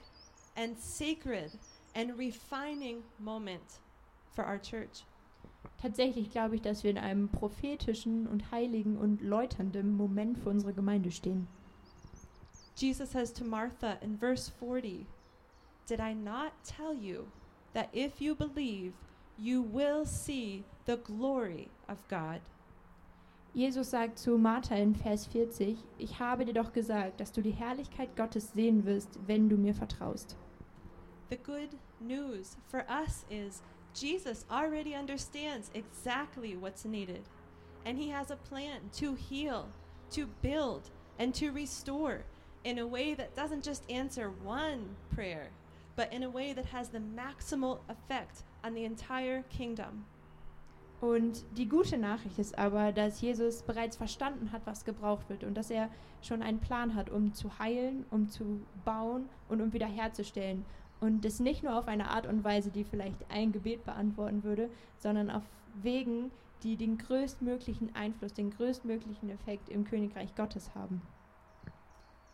and 0.55 0.77
sacred 0.79 1.51
and 1.95 2.17
refining 2.17 3.03
moment 3.19 3.81
for 4.33 4.45
our 4.45 4.59
church. 4.59 5.03
Tatsächlich 5.81 6.29
glaube 6.29 6.55
ich, 6.55 6.61
dass 6.61 6.83
wir 6.83 6.91
in 6.91 6.97
einem 6.97 7.29
prophetischen 7.29 8.27
und 8.27 8.51
heiligen 8.51 8.97
und 8.97 9.21
läuternden 9.21 9.95
Moment 9.95 10.37
für 10.37 10.49
unsere 10.49 10.73
Gemeinde 10.73 11.11
stehen. 11.11 11.47
Jesus 12.75 13.11
says 13.11 13.33
to 13.33 13.43
Martha 13.43 13.93
in 14.01 14.17
verse 14.17 14.51
40, 14.59 15.05
Did 15.87 15.99
I 15.99 16.13
not 16.13 16.51
tell 16.63 16.93
you 16.93 17.25
that 17.73 17.89
if 17.93 18.21
you 18.21 18.35
believe, 18.35 18.93
you 19.37 19.61
will 19.61 20.05
see 20.05 20.63
the 20.85 20.97
glory 20.97 21.69
of 21.87 22.07
God? 22.07 22.41
Jesus 23.53 23.91
sagt 23.91 24.17
zu 24.17 24.37
Martha 24.37 24.75
in 24.75 24.95
Vers 24.95 25.25
40, 25.27 25.77
ich 25.97 26.19
habe 26.19 26.45
dir 26.45 26.53
doch 26.53 26.71
gesagt, 26.71 27.19
dass 27.19 27.33
du 27.33 27.41
die 27.41 27.51
Herrlichkeit 27.51 28.15
Gottes 28.15 28.53
sehen 28.53 28.85
wirst, 28.85 29.19
wenn 29.27 29.49
du 29.49 29.57
mir 29.57 29.75
vertraust. 29.75 30.37
The 31.29 31.37
good 31.37 31.69
news 31.99 32.57
for 32.67 32.85
us 32.89 33.25
is 33.29 33.61
Jesus 33.93 34.45
already 34.49 34.95
understands 34.95 35.69
exactly 35.73 36.55
what's 36.55 36.85
needed, 36.85 37.21
and 37.85 37.97
he 37.97 38.09
has 38.09 38.31
a 38.31 38.35
plan 38.35 38.79
to 38.97 39.15
heal, 39.15 39.67
to 40.11 40.27
build, 40.41 40.89
and 41.19 41.33
to 41.35 41.51
restore 41.51 42.23
in 42.63 42.79
a 42.79 42.87
way 42.87 43.13
that 43.13 43.35
doesn't 43.35 43.63
just 43.63 43.89
answer 43.89 44.31
one 44.43 44.95
prayer, 45.13 45.49
but 45.95 46.11
in 46.13 46.23
a 46.23 46.29
way 46.29 46.53
that 46.53 46.65
has 46.65 46.89
the 46.89 46.99
maximal 46.99 47.79
effect 47.89 48.43
on 48.63 48.73
the 48.73 48.85
entire 48.85 49.43
kingdom. 49.49 50.05
Und 51.01 51.43
die 51.57 51.67
gute 51.67 51.97
Nachricht 51.97 52.37
ist 52.37 52.57
aber, 52.59 52.91
dass 52.91 53.21
Jesus 53.21 53.63
bereits 53.63 53.97
verstanden 53.97 54.51
hat, 54.51 54.61
was 54.65 54.85
gebraucht 54.85 55.27
wird 55.29 55.43
und 55.43 55.55
dass 55.55 55.71
er 55.71 55.89
schon 56.21 56.43
einen 56.43 56.59
Plan 56.59 56.93
hat, 56.93 57.09
um 57.09 57.33
zu 57.33 57.57
heilen, 57.57 58.05
um 58.11 58.29
zu 58.29 58.61
bauen 58.85 59.27
und 59.49 59.61
um 59.61 59.73
wiederherzustellen. 59.73 60.63
Und 61.01 61.25
das 61.25 61.39
nicht 61.39 61.63
nur 61.63 61.75
auf 61.77 61.87
eine 61.87 62.09
Art 62.11 62.27
und 62.27 62.43
Weise, 62.43 62.69
die 62.69 62.83
vielleicht 62.83 63.29
ein 63.29 63.51
Gebet 63.51 63.83
beantworten 63.83 64.43
würde, 64.43 64.69
sondern 64.97 65.29
auf 65.29 65.43
Wegen, 65.81 66.31
die 66.63 66.77
den 66.77 66.97
größtmöglichen 66.97 67.95
Einfluss, 67.95 68.33
den 68.33 68.51
größtmöglichen 68.51 69.29
Effekt 69.31 69.67
im 69.69 69.83
Königreich 69.83 70.35
Gottes 70.35 70.73
haben. 70.75 71.01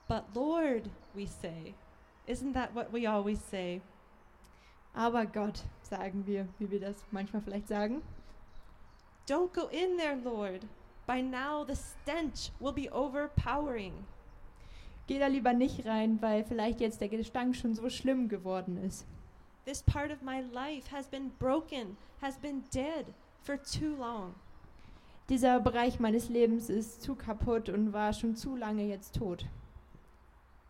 But 0.07 0.23
Lord, 0.33 0.89
we 1.13 1.25
say, 1.25 1.73
isn't 2.27 2.53
that 2.53 2.75
what 2.75 2.91
we 2.91 3.09
always 3.09 3.39
say? 3.49 3.81
Aber 4.93 5.25
Gott, 5.25 5.63
sagen 5.81 6.25
wir, 6.25 6.47
wie 6.59 6.69
wir 6.69 6.79
das 6.79 7.05
manchmal 7.11 7.41
vielleicht 7.41 7.67
sagen. 7.67 8.01
Don't 9.29 9.53
go 9.53 9.67
in 9.67 9.97
there, 9.97 10.17
Lord. 10.23 10.65
By 11.05 11.21
now 11.21 11.63
the 11.65 11.75
stench 11.75 12.51
will 12.59 12.73
be 12.73 12.89
overpowering. 12.91 13.93
Geh 15.07 15.19
da 15.19 15.27
lieber 15.27 15.53
nicht 15.53 15.85
rein, 15.85 16.21
weil 16.21 16.43
vielleicht 16.43 16.81
jetzt 16.81 16.99
der 16.99 17.07
Gestank 17.07 17.55
schon 17.55 17.73
so 17.73 17.89
schlimm 17.89 18.27
geworden 18.27 18.77
ist. 18.77 19.05
This 19.65 19.81
part 19.81 20.11
of 20.11 20.21
my 20.21 20.41
life 20.41 20.91
has 20.91 21.07
been 21.07 21.31
broken, 21.39 21.97
has 22.21 22.37
been 22.37 22.63
dead 22.73 23.05
for 23.41 23.57
too 23.61 23.95
long. 23.97 24.35
Dieser 25.29 25.59
Bereich 25.59 25.99
meines 25.99 26.29
Lebens 26.29 26.69
ist 26.69 27.01
zu 27.01 27.15
kaputt 27.15 27.69
und 27.69 27.91
war 27.91 28.13
schon 28.13 28.35
zu 28.35 28.55
lange 28.55 28.83
jetzt 28.83 29.15
tot. 29.15 29.45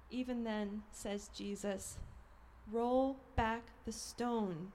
Even 0.09 0.43
then, 0.43 0.83
says 0.91 1.29
Jesus, 1.33 1.99
roll 2.71 3.15
back 3.35 3.61
the 3.85 3.91
stone 3.91 4.71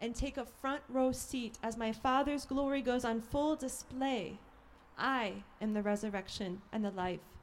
and 0.00 0.14
take 0.14 0.36
a 0.36 0.44
front 0.44 0.82
row 0.88 1.12
seat 1.12 1.58
as 1.62 1.76
my 1.76 1.92
Father's 1.92 2.46
glory 2.46 2.82
goes 2.82 3.04
on 3.04 3.20
full 3.20 3.56
display. 3.56 4.38
I 4.98 5.44
am 5.60 5.74
the 5.74 5.82
resurrection 5.82 6.60
and 6.72 6.84
the 6.84 6.90
life. 6.90 7.33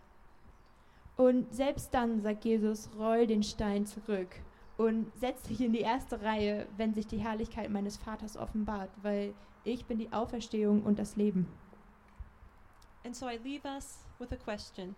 Und 1.17 1.53
selbst 1.53 1.93
dann, 1.93 2.21
sagt 2.21 2.45
Jesus, 2.45 2.89
roll 2.97 3.27
den 3.27 3.43
Stein 3.43 3.85
zurück 3.85 4.29
und 4.77 5.11
setz 5.15 5.43
dich 5.43 5.61
in 5.61 5.73
die 5.73 5.81
erste 5.81 6.21
Reihe, 6.21 6.67
wenn 6.77 6.93
sich 6.93 7.05
die 7.05 7.19
Herrlichkeit 7.19 7.69
meines 7.69 7.97
Vaters 7.97 8.37
offenbart, 8.37 8.89
weil 9.03 9.33
ich 9.63 9.85
bin 9.85 9.99
die 9.99 10.11
Auferstehung 10.11 10.81
und 10.83 10.97
das 10.97 11.15
Leben. 11.15 11.47
And 13.03 13.15
so 13.15 13.27
I 13.27 13.37
leave 13.43 13.67
us 13.67 13.99
with 14.19 14.31
a 14.31 14.35
question 14.35 14.95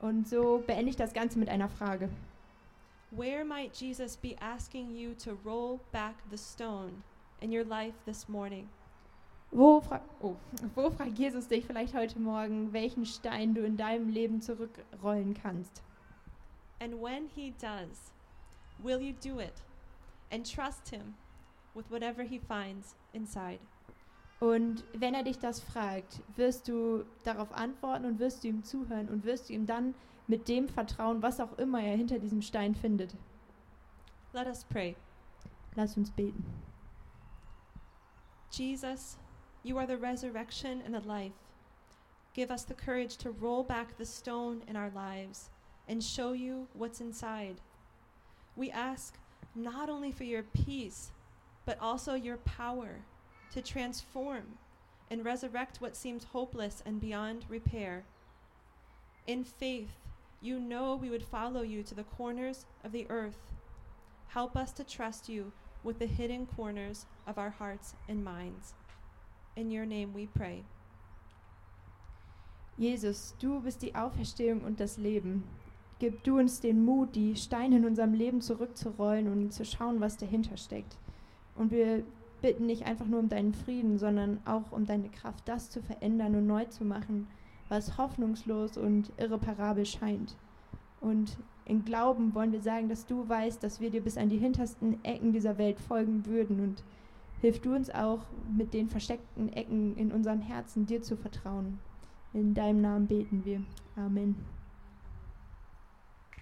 Und 0.00 0.28
so 0.28 0.62
beende 0.66 0.90
ich 0.90 0.96
das 0.96 1.12
Ganze 1.12 1.38
mit 1.38 1.48
einer 1.48 1.68
Frage. 1.68 2.08
Where 3.10 3.44
might 3.44 3.74
Jesus 3.74 4.16
be 4.16 4.36
asking 4.40 4.94
you 4.94 5.14
to 5.24 5.36
roll 5.44 5.80
back 5.92 6.14
the 6.30 6.36
stone 6.36 7.02
in 7.40 7.50
your 7.50 7.64
life 7.64 7.94
this 8.04 8.28
morning? 8.28 8.68
Wo, 9.50 9.80
fra 9.80 10.02
oh, 10.20 10.36
wo 10.74 10.90
fragt 10.90 11.18
Jesus 11.18 11.48
dich 11.48 11.64
vielleicht 11.64 11.94
heute 11.94 12.20
Morgen, 12.20 12.72
welchen 12.72 13.06
Stein 13.06 13.54
du 13.54 13.64
in 13.64 13.76
deinem 13.76 14.08
Leben 14.08 14.42
zurückrollen 14.42 15.34
kannst? 15.34 15.82
And 16.80 17.00
when 17.00 17.28
he 17.34 17.54
does, 17.58 18.12
will 18.78 19.00
you 19.00 19.14
do 19.14 19.40
it 19.40 19.54
and 20.30 20.46
trust 20.46 20.88
him 20.90 21.14
with 21.74 21.90
whatever 21.90 22.22
he 22.22 22.38
finds 22.38 22.94
inside? 23.12 23.60
Und 24.40 24.84
wenn 24.92 25.14
er 25.14 25.24
dich 25.24 25.38
das 25.38 25.60
fragt, 25.60 26.20
wirst 26.36 26.68
du 26.68 27.04
darauf 27.24 27.50
antworten 27.52 28.04
und 28.04 28.18
wirst 28.18 28.44
du 28.44 28.48
ihm 28.48 28.62
zuhören 28.62 29.08
und 29.08 29.24
wirst 29.24 29.48
du 29.48 29.54
ihm 29.54 29.66
dann 29.66 29.94
mit 30.28 30.46
dem 30.46 30.68
vertrauen, 30.68 31.22
was 31.22 31.40
auch 31.40 31.58
immer 31.58 31.82
er 31.82 31.96
hinter 31.96 32.18
diesem 32.18 32.42
Stein 32.42 32.74
findet. 32.74 33.16
Let 34.32 34.46
us 34.46 34.64
pray. 34.64 34.94
Lass 35.74 35.96
uns 35.96 36.10
beten. 36.10 36.44
Jesus, 38.50 39.18
you 39.68 39.76
are 39.76 39.86
the 39.86 39.98
resurrection 39.98 40.82
and 40.86 40.94
the 40.94 41.00
life. 41.00 41.32
Give 42.32 42.50
us 42.50 42.64
the 42.64 42.72
courage 42.72 43.18
to 43.18 43.30
roll 43.30 43.62
back 43.62 43.98
the 43.98 44.06
stone 44.06 44.62
in 44.66 44.76
our 44.76 44.90
lives 44.94 45.50
and 45.86 46.02
show 46.02 46.32
you 46.32 46.68
what's 46.72 47.02
inside. 47.02 47.56
We 48.56 48.70
ask 48.70 49.18
not 49.54 49.90
only 49.90 50.10
for 50.10 50.24
your 50.24 50.42
peace, 50.42 51.10
but 51.66 51.78
also 51.82 52.14
your 52.14 52.38
power 52.38 53.02
to 53.52 53.60
transform 53.60 54.44
and 55.10 55.22
resurrect 55.22 55.82
what 55.82 55.96
seems 55.96 56.24
hopeless 56.24 56.82
and 56.86 56.98
beyond 56.98 57.44
repair. 57.50 58.04
In 59.26 59.44
faith, 59.44 59.98
you 60.40 60.58
know 60.58 60.94
we 60.94 61.10
would 61.10 61.24
follow 61.24 61.60
you 61.60 61.82
to 61.82 61.94
the 61.94 62.04
corners 62.04 62.64
of 62.84 62.92
the 62.92 63.06
earth. 63.10 63.52
Help 64.28 64.56
us 64.56 64.72
to 64.72 64.84
trust 64.84 65.28
you 65.28 65.52
with 65.84 65.98
the 65.98 66.06
hidden 66.06 66.46
corners 66.46 67.04
of 67.26 67.36
our 67.36 67.50
hearts 67.50 67.94
and 68.08 68.24
minds. 68.24 68.72
In 69.58 69.72
your 69.72 69.86
name 69.86 70.14
we 70.14 70.28
pray. 70.28 70.62
Jesus, 72.76 73.34
du 73.40 73.60
bist 73.60 73.82
die 73.82 73.92
Auferstehung 73.92 74.60
und 74.60 74.78
das 74.78 74.98
Leben. 74.98 75.42
Gib 75.98 76.22
du 76.22 76.38
uns 76.38 76.60
den 76.60 76.84
Mut, 76.84 77.16
die 77.16 77.34
Steine 77.34 77.78
in 77.78 77.84
unserem 77.84 78.14
Leben 78.14 78.40
zurückzurollen 78.40 79.26
und 79.26 79.52
zu 79.52 79.64
schauen, 79.64 80.00
was 80.00 80.16
dahinter 80.16 80.56
steckt. 80.56 80.96
Und 81.56 81.72
wir 81.72 82.04
bitten 82.40 82.66
nicht 82.66 82.86
einfach 82.86 83.06
nur 83.06 83.18
um 83.18 83.28
deinen 83.28 83.52
Frieden, 83.52 83.98
sondern 83.98 84.38
auch 84.44 84.70
um 84.70 84.86
deine 84.86 85.08
Kraft, 85.08 85.48
das 85.48 85.70
zu 85.70 85.82
verändern 85.82 86.36
und 86.36 86.46
neu 86.46 86.64
zu 86.66 86.84
machen, 86.84 87.26
was 87.68 87.98
hoffnungslos 87.98 88.76
und 88.76 89.10
irreparabel 89.16 89.86
scheint. 89.86 90.36
Und 91.00 91.36
in 91.64 91.84
Glauben 91.84 92.32
wollen 92.32 92.52
wir 92.52 92.62
sagen, 92.62 92.88
dass 92.88 93.06
du 93.06 93.28
weißt, 93.28 93.60
dass 93.60 93.80
wir 93.80 93.90
dir 93.90 94.02
bis 94.02 94.18
an 94.18 94.28
die 94.28 94.38
hintersten 94.38 95.02
Ecken 95.04 95.32
dieser 95.32 95.58
Welt 95.58 95.80
folgen 95.80 96.26
würden. 96.26 96.60
Und 96.60 96.84
hilf 97.40 97.60
du 97.60 97.74
uns 97.74 97.90
auch, 97.90 98.20
mit 98.56 98.74
den 98.74 98.88
versteckten 98.88 99.52
Ecken 99.52 99.96
in 99.96 100.12
unserem 100.12 100.40
Herzen 100.40 100.86
dir 100.86 101.02
zu 101.02 101.16
vertrauen. 101.16 101.78
In 102.32 102.54
deinem 102.54 102.80
Namen 102.80 103.06
beten 103.06 103.44
wir. 103.44 103.62
Amen. 103.96 104.36